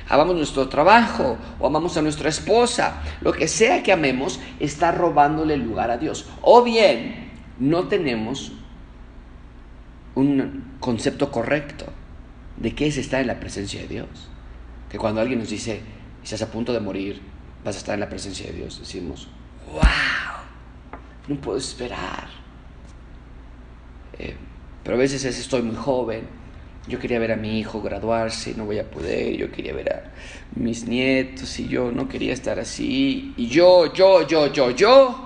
Amamos 0.09 0.37
nuestro 0.37 0.69
trabajo 0.69 1.37
o 1.59 1.67
amamos 1.67 1.97
a 1.97 2.03
nuestra 2.03 2.29
esposa, 2.29 3.03
lo 3.23 3.33
que 3.33 3.49
sea 3.49 3.83
que 3.83 3.91
amemos 3.91 4.39
está 4.61 4.93
robándole 4.93 5.57
lugar 5.57 5.91
a 5.91 5.99
Dios. 5.99 6.27
O 6.43 6.63
bien 6.63 7.33
no 7.59 7.89
tenemos 7.89 8.53
un 10.19 10.65
concepto 10.81 11.31
correcto 11.31 11.87
de 12.57 12.75
qué 12.75 12.89
es 12.89 12.97
estar 12.97 13.21
en 13.21 13.29
la 13.29 13.39
presencia 13.39 13.81
de 13.81 13.89
Dios. 13.89 14.09
Que 14.91 14.99
cuando 14.99 15.21
alguien 15.21 15.39
nos 15.39 15.49
dice, 15.49 15.81
estás 16.25 16.43
a 16.43 16.51
punto 16.51 16.73
de 16.73 16.81
morir, 16.81 17.21
vas 17.65 17.77
a 17.77 17.79
estar 17.79 17.95
en 17.95 18.01
la 18.01 18.09
presencia 18.09 18.47
de 18.47 18.57
Dios, 18.57 18.81
decimos, 18.81 19.29
wow, 19.73 19.83
no 21.29 21.37
puedo 21.37 21.59
esperar. 21.59 22.29
Eh, 24.19 24.35
pero 24.83 24.97
a 24.97 24.99
veces 24.99 25.25
es, 25.25 25.39
estoy 25.39 25.63
muy 25.63 25.77
joven, 25.77 26.23
yo 26.89 26.99
quería 26.99 27.21
ver 27.21 27.33
a 27.33 27.37
mi 27.37 27.61
hijo 27.61 27.81
graduarse, 27.81 28.55
no 28.57 28.65
voy 28.65 28.79
a 28.79 28.91
poder, 28.91 29.37
yo 29.37 29.53
quería 29.53 29.75
ver 29.75 29.93
a 29.93 30.13
mis 30.57 30.89
nietos 30.89 31.61
y 31.61 31.69
yo 31.69 31.93
no 31.93 32.09
quería 32.09 32.33
estar 32.33 32.59
así, 32.59 33.35
y 33.37 33.47
yo, 33.47 33.93
yo, 33.93 34.27
yo, 34.27 34.53
yo, 34.53 34.71
yo. 34.71 35.25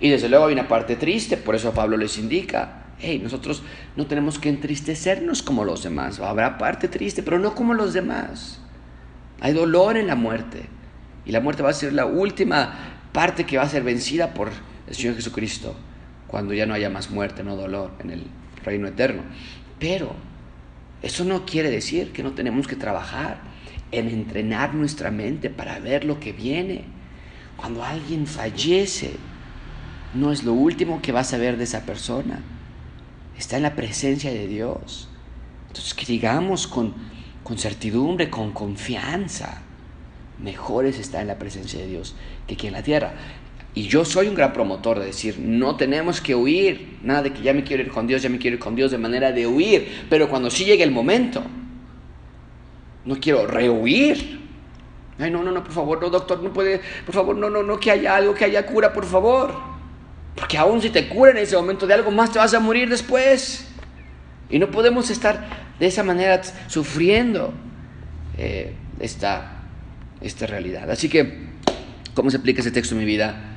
Y 0.00 0.08
desde 0.08 0.28
luego 0.28 0.46
hay 0.46 0.54
una 0.54 0.68
parte 0.68 0.96
triste, 0.96 1.36
por 1.36 1.54
eso 1.54 1.72
Pablo 1.72 1.96
les 1.96 2.16
indica, 2.18 2.81
hey, 2.98 3.20
nosotros 3.22 3.62
no 3.96 4.06
tenemos 4.06 4.38
que 4.38 4.48
entristecernos 4.48 5.42
como 5.42 5.64
los 5.64 5.82
demás, 5.82 6.20
habrá 6.20 6.58
parte 6.58 6.88
triste, 6.88 7.22
pero 7.22 7.38
no 7.38 7.54
como 7.54 7.74
los 7.74 7.92
demás. 7.92 8.60
Hay 9.40 9.52
dolor 9.52 9.96
en 9.96 10.06
la 10.06 10.14
muerte, 10.14 10.68
y 11.24 11.32
la 11.32 11.40
muerte 11.40 11.62
va 11.62 11.70
a 11.70 11.74
ser 11.74 11.92
la 11.92 12.06
última 12.06 12.74
parte 13.12 13.44
que 13.44 13.58
va 13.58 13.64
a 13.64 13.68
ser 13.68 13.82
vencida 13.82 14.34
por 14.34 14.50
el 14.86 14.94
Señor 14.94 15.14
Jesucristo 15.14 15.76
cuando 16.26 16.54
ya 16.54 16.66
no 16.66 16.74
haya 16.74 16.88
más 16.88 17.10
muerte, 17.10 17.44
no 17.44 17.56
dolor 17.56 17.92
en 18.00 18.10
el 18.10 18.24
reino 18.64 18.88
eterno. 18.88 19.22
Pero 19.78 20.14
eso 21.02 21.24
no 21.24 21.44
quiere 21.44 21.70
decir 21.70 22.12
que 22.12 22.22
no 22.22 22.32
tenemos 22.32 22.66
que 22.66 22.74
trabajar 22.76 23.38
en 23.90 24.08
entrenar 24.08 24.74
nuestra 24.74 25.10
mente 25.10 25.50
para 25.50 25.78
ver 25.78 26.04
lo 26.04 26.18
que 26.18 26.32
viene. 26.32 26.84
Cuando 27.56 27.84
alguien 27.84 28.26
fallece, 28.26 29.16
no 30.14 30.32
es 30.32 30.42
lo 30.42 30.54
último 30.54 31.02
que 31.02 31.12
vas 31.12 31.34
a 31.34 31.38
ver 31.38 31.58
de 31.58 31.64
esa 31.64 31.84
persona. 31.84 32.40
Está 33.42 33.56
en 33.56 33.64
la 33.64 33.74
presencia 33.74 34.30
de 34.30 34.46
Dios. 34.46 35.08
Entonces 35.66 35.94
que 35.94 36.06
digamos 36.06 36.68
con, 36.68 36.94
con 37.42 37.58
certidumbre, 37.58 38.30
con 38.30 38.52
confianza, 38.52 39.62
mejor 40.38 40.86
es 40.86 41.00
estar 41.00 41.22
en 41.22 41.26
la 41.26 41.40
presencia 41.40 41.80
de 41.80 41.88
Dios 41.88 42.14
que 42.46 42.54
aquí 42.54 42.68
en 42.68 42.72
la 42.72 42.84
tierra. 42.84 43.14
Y 43.74 43.88
yo 43.88 44.04
soy 44.04 44.28
un 44.28 44.36
gran 44.36 44.52
promotor 44.52 45.00
de 45.00 45.06
decir, 45.06 45.40
no 45.40 45.74
tenemos 45.74 46.20
que 46.20 46.36
huir, 46.36 47.00
nada 47.02 47.22
de 47.22 47.32
que 47.32 47.42
ya 47.42 47.52
me 47.52 47.64
quiero 47.64 47.82
ir 47.82 47.90
con 47.90 48.06
Dios, 48.06 48.22
ya 48.22 48.28
me 48.28 48.38
quiero 48.38 48.58
ir 48.58 48.60
con 48.60 48.76
Dios 48.76 48.92
de 48.92 48.98
manera 48.98 49.32
de 49.32 49.44
huir, 49.44 50.06
pero 50.08 50.28
cuando 50.28 50.48
sí 50.48 50.64
llegue 50.64 50.84
el 50.84 50.92
momento, 50.92 51.42
no 53.04 53.16
quiero 53.18 53.48
rehuir. 53.48 54.40
Ay, 55.18 55.32
no, 55.32 55.42
no, 55.42 55.50
no, 55.50 55.64
por 55.64 55.72
favor, 55.72 56.00
no, 56.00 56.10
doctor, 56.10 56.40
no 56.44 56.52
puede, 56.52 56.80
por 57.04 57.12
favor, 57.12 57.34
no, 57.34 57.50
no, 57.50 57.64
no, 57.64 57.80
que 57.80 57.90
haya 57.90 58.14
algo, 58.14 58.34
que 58.34 58.44
haya 58.44 58.64
cura, 58.64 58.92
por 58.92 59.04
favor. 59.04 59.71
Porque 60.34 60.58
aún 60.58 60.80
si 60.80 60.90
te 60.90 61.08
cura 61.08 61.30
en 61.30 61.38
ese 61.38 61.56
momento 61.56 61.86
de 61.86 61.94
algo 61.94 62.10
más, 62.10 62.32
te 62.32 62.38
vas 62.38 62.54
a 62.54 62.60
morir 62.60 62.88
después. 62.88 63.68
Y 64.50 64.58
no 64.58 64.70
podemos 64.70 65.10
estar 65.10 65.46
de 65.78 65.86
esa 65.86 66.02
manera 66.02 66.40
sufriendo 66.68 67.52
eh, 68.38 68.74
esta, 69.00 69.62
esta 70.20 70.46
realidad. 70.46 70.90
Así 70.90 71.08
que, 71.08 71.48
¿cómo 72.14 72.30
se 72.30 72.36
aplica 72.38 72.60
ese 72.60 72.70
texto 72.70 72.94
en 72.94 73.00
mi 73.00 73.06
vida? 73.06 73.52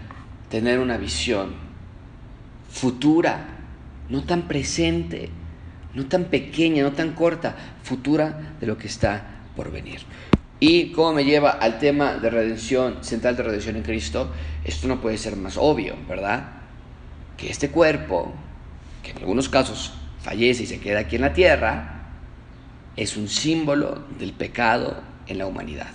tener 0.50 0.80
una 0.80 0.98
visión 0.98 1.54
futura, 2.70 3.46
no 4.10 4.24
tan 4.24 4.48
presente, 4.48 5.30
no 5.94 6.06
tan 6.06 6.26
pequeña, 6.26 6.84
no 6.84 6.92
tan 6.92 7.14
corta, 7.14 7.56
futura 7.84 8.56
de 8.60 8.68
lo 8.68 8.78
que 8.78 8.88
está 8.88 9.42
por 9.56 9.72
venir. 9.72 10.02
Y 10.60 10.92
cómo 10.92 11.14
me 11.14 11.26
lleva 11.26 11.52
al 11.52 11.80
tema 11.80 12.16
de 12.16 12.30
redención, 12.30 13.04
central 13.04 13.36
de 13.36 13.44
redención 13.44 13.76
en 13.76 13.84
Cristo, 13.84 14.32
esto 14.64 14.88
no 14.88 15.02
puede 15.02 15.18
ser 15.18 15.36
más 15.36 15.58
obvio, 15.58 15.96
¿verdad? 16.08 16.52
Que 17.38 17.50
este 17.50 17.70
cuerpo, 17.70 18.34
que 19.04 19.12
en 19.12 19.18
algunos 19.18 19.50
casos 19.50 19.94
fallece 20.22 20.64
y 20.64 20.68
se 20.68 20.80
queda 20.80 21.00
aquí 21.00 21.18
en 21.18 21.22
la 21.22 21.34
tierra, 21.34 21.96
es 22.96 23.18
un 23.18 23.28
símbolo 23.28 24.04
del 24.18 24.34
pecado 24.34 25.02
en 25.28 25.38
la 25.38 25.48
humanidad. 25.48 25.92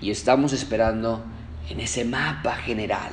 Y 0.00 0.10
estamos 0.10 0.52
esperando 0.52 1.24
en 1.68 1.80
ese 1.80 2.04
mapa 2.04 2.54
general 2.56 3.10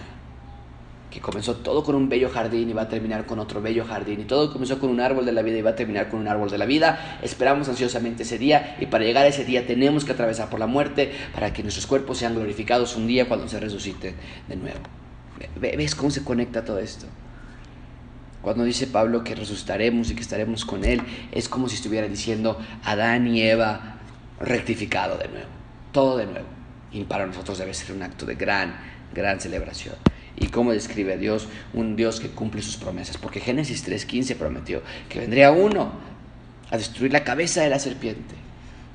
que 1.14 1.22
comenzó 1.22 1.58
todo 1.58 1.84
con 1.84 1.94
un 1.94 2.10
bello 2.10 2.28
jardín 2.28 2.72
y 2.72 2.74
va 2.74 2.84
a 2.84 2.90
terminar 2.90 3.28
con 3.28 3.38
otro 3.38 3.62
bello 3.62 3.86
jardín, 3.86 4.22
y 4.22 4.24
todo 4.24 4.52
comenzó 4.52 4.80
con 4.80 4.90
un 4.90 5.00
árbol 5.00 5.28
de 5.28 5.32
la 5.32 5.44
vida 5.44 5.60
y 5.60 5.62
va 5.62 5.70
a 5.72 5.76
terminar 5.76 6.10
con 6.10 6.20
un 6.20 6.28
árbol 6.28 6.50
de 6.50 6.58
la 6.58 6.66
vida. 6.66 7.20
Esperamos 7.22 7.70
ansiosamente 7.70 8.24
ese 8.24 8.40
día 8.40 8.78
y 8.80 8.88
para 8.88 9.04
llegar 9.04 9.26
a 9.26 9.28
ese 9.28 9.46
día 9.46 9.68
tenemos 9.68 10.06
que 10.06 10.14
atravesar 10.14 10.50
por 10.50 10.60
la 10.60 10.66
muerte 10.66 11.12
para 11.32 11.54
que 11.54 11.62
nuestros 11.62 11.86
cuerpos 11.86 12.18
sean 12.18 12.34
glorificados 12.34 12.96
un 12.96 13.06
día 13.06 13.28
cuando 13.28 13.48
se 13.48 13.60
resucite 13.60 14.16
de 14.48 14.56
nuevo. 14.56 14.80
¿Ves 15.60 15.94
cómo 15.94 16.10
se 16.10 16.24
conecta 16.24 16.66
todo 16.66 16.80
esto? 16.80 17.06
Cuando 18.44 18.66
dice 18.66 18.88
Pablo 18.88 19.24
que 19.24 19.36
resucitaremos 19.36 20.12
y 20.12 20.16
que 20.16 20.22
estaremos 20.22 20.66
con 20.66 20.84
Él, 20.84 21.02
es 21.32 21.48
como 21.48 21.70
si 21.70 21.76
estuviera 21.76 22.10
diciendo 22.10 22.60
Adán 22.84 23.26
y 23.26 23.42
Eva 23.42 23.96
rectificado 24.40 25.18
de 25.18 25.30
nuevo, 25.30 25.48
todo 25.94 26.18
de 26.18 26.26
nuevo. 26.26 26.48
Y 26.92 27.06
para 27.06 27.26
nosotros 27.26 27.58
debe 27.58 27.74
ser 27.74 27.96
un 27.96 28.04
acto 28.04 28.26
de 28.26 28.36
gran, 28.36 28.76
gran 29.14 29.40
celebración 29.40 29.96
y 30.36 30.48
cómo 30.48 30.74
describe 30.74 31.14
a 31.14 31.18
Dios, 31.18 31.48
un 31.74 31.96
Dios 31.96 32.20
que 32.20 32.28
cumple 32.30 32.62
sus 32.62 32.76
promesas. 32.76 33.18
Porque 33.18 33.40
Génesis 33.40 33.88
3.15 33.88 34.36
prometió 34.36 34.82
que 35.08 35.20
vendría 35.20 35.52
uno 35.52 35.94
a 36.70 36.78
destruir 36.78 37.14
la 37.14 37.24
cabeza 37.24 37.62
de 37.62 37.70
la 37.70 37.80
serpiente, 37.80 38.36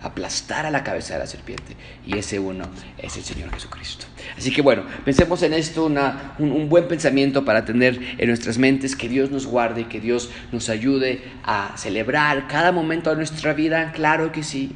aplastar 0.03 0.67
a 0.67 0.71
la 0.71 0.85
cabeza 0.85 1.15
de 1.15 1.21
la 1.21 1.27
serpiente. 1.27 1.75
Y 2.07 2.19
ese 2.19 2.39
uno 2.39 2.65
es 2.99 3.17
el 3.17 3.25
Señor 3.25 3.51
Jesucristo. 3.53 4.07
Así 4.37 4.53
que 4.53 4.63
bueno, 4.63 4.85
pensemos 5.05 5.43
en 5.43 5.55
esto, 5.55 5.87
una, 5.87 6.35
un, 6.39 6.53
un, 6.53 6.69
buen 6.69 6.87
pensamiento 6.87 7.45
para 7.45 7.65
tener 7.65 8.01
en 8.19 8.29
nuestras 8.29 8.59
mentes, 8.59 8.95
que 8.95 9.09
Dios 9.09 9.31
nos 9.31 9.47
guarde 9.47 9.89
que 9.89 10.01
Dios 10.01 10.31
nos 10.53 10.69
ayude 10.69 11.23
a 11.45 11.75
celebrar 11.77 12.47
cada 12.49 12.73
momento 12.73 13.11
de 13.11 13.17
nuestra 13.17 13.55
vida, 13.55 13.93
claro 13.93 14.33
que 14.33 14.43
sí, 14.43 14.73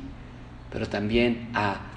pero 0.70 0.88
también 0.88 1.48
a 1.54 1.88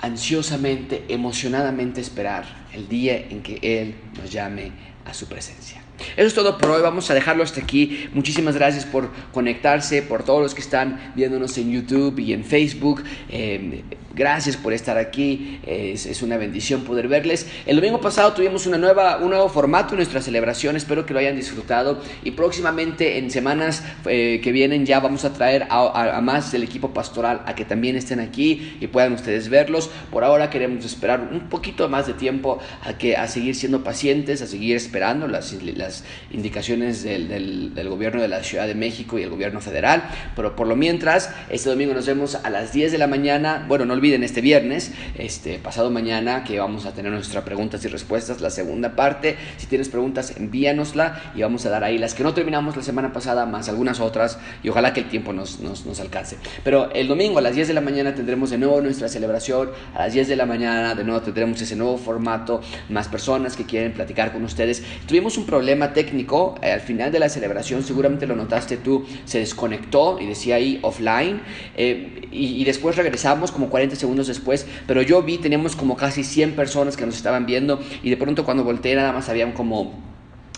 ansiosamente, 0.00 1.04
emocionadamente 1.08 2.00
esperar 2.00 2.44
el 2.72 2.88
día 2.88 3.16
en 3.16 3.42
que 3.42 3.58
Él 3.62 3.96
nos 4.18 4.32
llame 4.32 4.72
a 5.04 5.12
su 5.12 5.26
presencia. 5.26 5.79
Eso 6.16 6.26
es 6.26 6.34
todo 6.34 6.58
por 6.58 6.70
hoy, 6.70 6.82
vamos 6.82 7.10
a 7.10 7.14
dejarlo 7.14 7.42
hasta 7.42 7.60
aquí. 7.60 8.08
Muchísimas 8.12 8.54
gracias 8.54 8.84
por 8.84 9.10
conectarse, 9.32 10.02
por 10.02 10.24
todos 10.24 10.42
los 10.42 10.54
que 10.54 10.60
están 10.60 11.12
viéndonos 11.14 11.56
en 11.58 11.72
YouTube 11.72 12.18
y 12.18 12.32
en 12.32 12.44
Facebook. 12.44 13.02
Eh, 13.28 13.82
gracias 14.14 14.56
por 14.56 14.72
estar 14.72 14.98
aquí, 14.98 15.60
es, 15.66 16.06
es, 16.06 16.22
una 16.22 16.36
bendición 16.36 16.82
poder 16.82 17.08
verles. 17.08 17.46
El 17.66 17.76
domingo 17.76 18.00
pasado 18.00 18.32
tuvimos 18.32 18.66
una 18.66 18.78
nueva, 18.78 19.18
un 19.18 19.30
nuevo 19.30 19.48
formato 19.48 19.90
en 19.90 19.96
nuestra 19.96 20.20
celebración, 20.20 20.76
espero 20.76 21.06
que 21.06 21.12
lo 21.12 21.20
hayan 21.20 21.36
disfrutado 21.36 22.00
y 22.24 22.32
próximamente 22.32 23.18
en 23.18 23.30
semanas 23.30 23.82
eh, 24.06 24.40
que 24.42 24.52
vienen 24.52 24.86
ya 24.86 25.00
vamos 25.00 25.24
a 25.24 25.32
traer 25.32 25.64
a, 25.70 25.80
a, 25.80 26.16
a, 26.16 26.20
más 26.20 26.52
del 26.52 26.62
equipo 26.62 26.92
pastoral 26.92 27.42
a 27.46 27.54
que 27.54 27.64
también 27.64 27.96
estén 27.96 28.20
aquí 28.20 28.76
y 28.80 28.86
puedan 28.88 29.12
ustedes 29.12 29.48
verlos. 29.48 29.90
Por 30.10 30.24
ahora 30.24 30.50
queremos 30.50 30.84
esperar 30.84 31.28
un 31.32 31.48
poquito 31.48 31.88
más 31.88 32.06
de 32.06 32.14
tiempo 32.14 32.58
a, 32.82 32.98
que, 32.98 33.16
a 33.16 33.28
seguir 33.28 33.54
siendo 33.54 33.84
pacientes, 33.84 34.42
a 34.42 34.46
seguir 34.46 34.76
esperando 34.76 35.28
las, 35.28 35.52
las 35.62 36.04
indicaciones 36.30 37.02
del, 37.02 37.28
del, 37.28 37.74
del 37.74 37.88
gobierno 37.88 38.20
de 38.20 38.28
la 38.28 38.42
Ciudad 38.42 38.66
de 38.66 38.74
México 38.74 39.18
y 39.18 39.22
el 39.22 39.30
gobierno 39.30 39.60
federal, 39.60 40.02
pero 40.34 40.56
por 40.56 40.66
lo 40.66 40.76
mientras, 40.76 41.32
este 41.48 41.70
domingo 41.70 41.94
nos 41.94 42.06
vemos 42.06 42.34
a 42.34 42.50
las 42.50 42.72
10 42.72 42.92
de 42.92 42.98
la 42.98 43.06
mañana, 43.06 43.64
bueno, 43.68 43.84
no 43.84 43.94
olviden 44.00 44.24
este 44.24 44.40
viernes, 44.40 44.92
este 45.18 45.58
pasado 45.58 45.90
mañana, 45.90 46.42
que 46.42 46.58
vamos 46.58 46.86
a 46.86 46.94
tener 46.94 47.12
nuestras 47.12 47.44
preguntas 47.44 47.84
y 47.84 47.88
respuestas, 47.88 48.40
la 48.40 48.48
segunda 48.48 48.96
parte. 48.96 49.36
Si 49.58 49.66
tienes 49.66 49.90
preguntas, 49.90 50.38
envíanosla 50.38 51.32
y 51.34 51.42
vamos 51.42 51.66
a 51.66 51.70
dar 51.70 51.84
ahí 51.84 51.98
las 51.98 52.14
que 52.14 52.22
no 52.22 52.32
terminamos 52.32 52.74
la 52.78 52.82
semana 52.82 53.12
pasada, 53.12 53.44
más 53.44 53.68
algunas 53.68 54.00
otras, 54.00 54.38
y 54.62 54.70
ojalá 54.70 54.94
que 54.94 55.00
el 55.00 55.10
tiempo 55.10 55.34
nos, 55.34 55.60
nos, 55.60 55.84
nos 55.84 56.00
alcance. 56.00 56.38
Pero 56.64 56.90
el 56.92 57.08
domingo 57.08 57.40
a 57.40 57.42
las 57.42 57.54
10 57.54 57.68
de 57.68 57.74
la 57.74 57.82
mañana 57.82 58.14
tendremos 58.14 58.48
de 58.48 58.56
nuevo 58.56 58.80
nuestra 58.80 59.06
celebración, 59.06 59.68
a 59.94 60.04
las 60.04 60.14
10 60.14 60.28
de 60.28 60.36
la 60.36 60.46
mañana 60.46 60.94
de 60.94 61.04
nuevo 61.04 61.20
tendremos 61.20 61.60
ese 61.60 61.76
nuevo 61.76 61.98
formato, 61.98 62.62
más 62.88 63.06
personas 63.08 63.54
que 63.54 63.66
quieren 63.66 63.92
platicar 63.92 64.32
con 64.32 64.42
ustedes. 64.44 64.82
Tuvimos 65.06 65.36
un 65.36 65.44
problema 65.44 65.92
técnico 65.92 66.54
eh, 66.62 66.72
al 66.72 66.80
final 66.80 67.12
de 67.12 67.18
la 67.18 67.28
celebración, 67.28 67.82
seguramente 67.82 68.26
lo 68.26 68.34
notaste 68.34 68.78
tú, 68.78 69.04
se 69.26 69.40
desconectó 69.40 70.18
y 70.18 70.24
decía 70.24 70.54
ahí 70.54 70.78
offline, 70.80 71.42
eh, 71.76 72.28
y, 72.32 72.62
y 72.62 72.64
después 72.64 72.96
regresamos 72.96 73.52
como 73.52 73.68
40 73.68 73.89
segundos 73.98 74.26
después, 74.26 74.66
pero 74.86 75.02
yo 75.02 75.22
vi, 75.22 75.38
teníamos 75.38 75.76
como 75.76 75.96
casi 75.96 76.24
100 76.24 76.54
personas 76.54 76.96
que 76.96 77.06
nos 77.06 77.16
estaban 77.16 77.46
viendo 77.46 77.80
y 78.02 78.10
de 78.10 78.16
pronto 78.16 78.44
cuando 78.44 78.64
volteé 78.64 78.94
nada 78.94 79.12
más 79.12 79.28
habían 79.28 79.52
como 79.52 80.09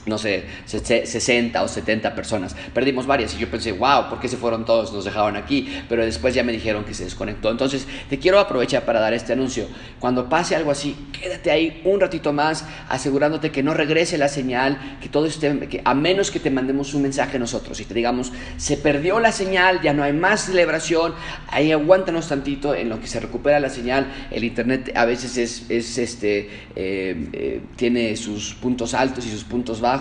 no 0.05 0.18
sé, 0.18 0.44
60 0.66 1.62
o 1.62 1.68
70 1.68 2.14
personas. 2.14 2.57
Perdimos 2.74 3.07
varias 3.07 3.34
y 3.34 3.38
yo 3.38 3.48
pensé, 3.48 3.70
wow, 3.72 4.09
¿por 4.09 4.18
qué 4.18 4.28
se 4.28 4.36
fueron 4.36 4.64
todos? 4.64 4.92
Nos 4.92 5.05
dejaron 5.05 5.36
aquí. 5.36 5.72
Pero 5.88 6.05
después 6.05 6.34
ya 6.34 6.42
me 6.42 6.53
dijeron 6.53 6.84
que 6.84 6.92
se 6.92 7.05
desconectó. 7.05 7.50
Entonces, 7.50 7.86
te 8.11 8.18
quiero 8.18 8.40
aprovechar 8.40 8.84
para 8.84 8.98
dar 8.98 9.14
este 9.14 9.32
anuncio. 9.32 9.68
Cuando 10.00 10.28
pase 10.28 10.57
algo 10.57 10.72
así, 10.72 10.96
quédate 11.12 11.53
ahí 11.53 11.80
un 11.84 12.00
ratito 12.00 12.32
más, 12.32 12.64
asegurándote 12.88 13.53
que 13.53 13.62
no 13.62 13.74
regrese 13.74 14.18
la 14.18 14.28
señal, 14.28 14.98
que 15.00 15.09
todo 15.09 15.26
esté, 15.26 15.57
que 15.68 15.82
a 15.84 15.94
menos 15.94 16.32
que 16.32 16.40
te 16.40 16.50
mandemos 16.50 16.94
un 16.94 17.03
mensaje 17.03 17.38
nosotros 17.38 17.78
y 17.80 17.84
te 17.84 17.94
digamos, 17.94 18.32
se 18.57 18.76
perdió 18.76 19.20
la 19.20 19.30
señal, 19.30 19.80
ya 19.82 19.92
no 19.92 20.03
hay 20.03 20.12
más 20.12 20.46
celebración, 20.46 21.14
ahí 21.48 21.70
aguántanos 21.70 22.28
tantito 22.28 22.74
en 22.74 22.88
lo 22.88 23.00
que 23.00 23.07
se 23.07 23.20
recupera 23.20 23.61
la 23.61 23.70
señal. 23.70 24.07
El 24.32 24.42
internet 24.42 24.92
a 24.96 25.05
veces 25.05 25.36
es, 25.36 25.70
es 25.70 25.98
este, 25.98 26.50
eh, 26.74 27.28
eh, 27.32 27.61
tiene 27.76 28.16
sus 28.16 28.55
puntos 28.55 28.94
altos 28.94 29.24
y 29.26 29.30
sus 29.30 29.44
puntos 29.44 29.80
bajos 29.80 29.91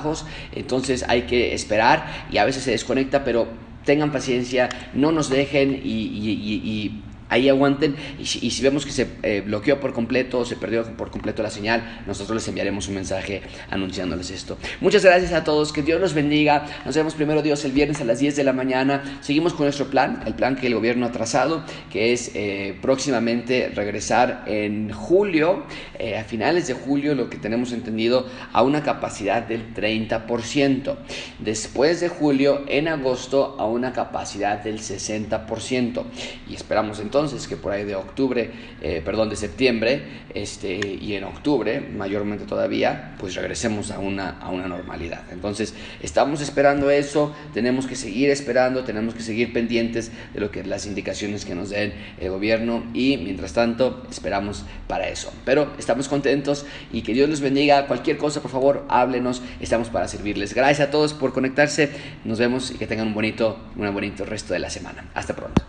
entonces 0.53 1.05
hay 1.07 1.23
que 1.23 1.53
esperar 1.53 2.25
y 2.31 2.37
a 2.37 2.45
veces 2.45 2.63
se 2.63 2.71
desconecta, 2.71 3.23
pero 3.23 3.47
tengan 3.85 4.11
paciencia, 4.11 4.69
no 4.93 5.11
nos 5.11 5.29
dejen 5.29 5.81
y, 5.83 7.03
ahí 7.31 7.47
aguanten 7.49 7.95
y 8.19 8.25
si, 8.25 8.61
vemos 8.61 8.85
que 8.85 8.91
se 8.91 9.07
eh, 9.23 9.41
bloqueó 9.43 9.79
por 9.79 9.93
completo, 9.93 10.45
se 10.45 10.57
perdió 10.57 10.83
por 10.97 11.09
completo 11.09 11.41
la 11.41 11.49
señal, 11.49 12.03
nosotros 12.05 12.35
les 12.35 12.47
enviaremos 12.47 12.89
un 12.89 12.95
mensaje 12.95 13.41
anunciándoles 13.69 14.29
esto. 14.29 14.57
Muchas 14.81 15.03
gracias 15.03 15.31
a 15.31 15.43
todos, 15.43 15.71
que 15.71 15.81
Dios 15.81 15.99
los 15.99 16.13
bendiga. 16.13 16.65
Nos 16.85 16.95
vemos 16.95 17.15
primero 17.15 17.41
Dios 17.41 17.63
el 17.63 17.71
viernes 17.71 18.01
a 18.01 18.03
las 18.03 18.19
10 18.19 18.35
de 18.35 18.43
la 18.43 18.51
mañana. 18.51 19.19
Seguimos 19.21 19.53
con 19.53 19.65
nuestro 19.65 19.87
plan, 19.87 20.21
el 20.25 20.35
plan 20.35 20.57
que 20.57 20.67
el 20.67 20.75
gobierno 20.75 21.05
ha 21.05 21.11
trazado, 21.13 21.63
que 21.89 22.11
es 22.11 22.31
eh, 22.35 22.77
próximamente 22.81 23.71
regresar 23.73 24.43
en 24.45 24.91
julio, 24.91 25.63
eh, 25.97 26.17
a 26.17 26.25
finales 26.25 26.67
de 26.67 26.73
julio, 26.73 27.15
lo 27.15 27.29
que 27.29 27.37
tenemos 27.37 27.71
entendido, 27.71 28.27
a 28.51 28.61
una 28.61 28.83
capacidad 28.83 29.41
del 29.41 29.73
30%. 29.73 30.97
Después 31.39 32.01
de 32.01 32.09
julio, 32.09 32.63
en 32.67 32.89
agosto, 32.89 33.55
a 33.57 33.65
una 33.65 33.93
capacidad 33.93 34.61
del 34.61 34.79
60%. 34.79 36.03
Y 36.49 36.55
esperamos 36.55 36.99
entonces 36.99 37.20
entonces 37.25 37.47
que 37.47 37.55
por 37.55 37.71
ahí 37.71 37.83
de 37.83 37.95
octubre, 37.95 38.51
eh, 38.81 39.01
perdón, 39.03 39.29
de 39.29 39.35
septiembre 39.35 40.03
este, 40.33 40.79
y 40.99 41.13
en 41.15 41.23
octubre, 41.23 41.79
mayormente 41.79 42.45
todavía, 42.45 43.15
pues 43.19 43.35
regresemos 43.35 43.91
a 43.91 43.99
una, 43.99 44.39
a 44.39 44.49
una 44.49 44.67
normalidad. 44.67 45.23
Entonces, 45.31 45.73
estamos 46.01 46.41
esperando 46.41 46.89
eso, 46.89 47.33
tenemos 47.53 47.87
que 47.87 47.95
seguir 47.95 48.29
esperando, 48.29 48.83
tenemos 48.83 49.13
que 49.13 49.21
seguir 49.21 49.53
pendientes 49.53 50.11
de 50.33 50.39
lo 50.39 50.51
que 50.51 50.63
las 50.63 50.85
indicaciones 50.85 51.45
que 51.45 51.55
nos 51.55 51.69
den 51.69 51.93
el 52.19 52.29
gobierno 52.29 52.83
y 52.93 53.17
mientras 53.17 53.53
tanto 53.53 54.05
esperamos 54.09 54.65
para 54.87 55.07
eso. 55.09 55.31
Pero 55.45 55.71
estamos 55.77 56.07
contentos 56.07 56.65
y 56.91 57.01
que 57.01 57.13
Dios 57.13 57.29
les 57.29 57.41
bendiga. 57.41 57.87
Cualquier 57.87 58.17
cosa, 58.17 58.41
por 58.41 58.51
favor, 58.51 58.85
háblenos, 58.89 59.41
estamos 59.59 59.89
para 59.89 60.07
servirles. 60.07 60.53
Gracias 60.53 60.87
a 60.87 60.91
todos 60.91 61.13
por 61.13 61.33
conectarse, 61.33 61.89
nos 62.25 62.39
vemos 62.39 62.71
y 62.71 62.77
que 62.77 62.87
tengan 62.87 63.07
un 63.07 63.13
bonito, 63.13 63.59
un 63.75 63.93
bonito 63.93 64.25
resto 64.25 64.53
de 64.53 64.59
la 64.59 64.69
semana. 64.69 65.09
Hasta 65.13 65.35
pronto. 65.35 65.61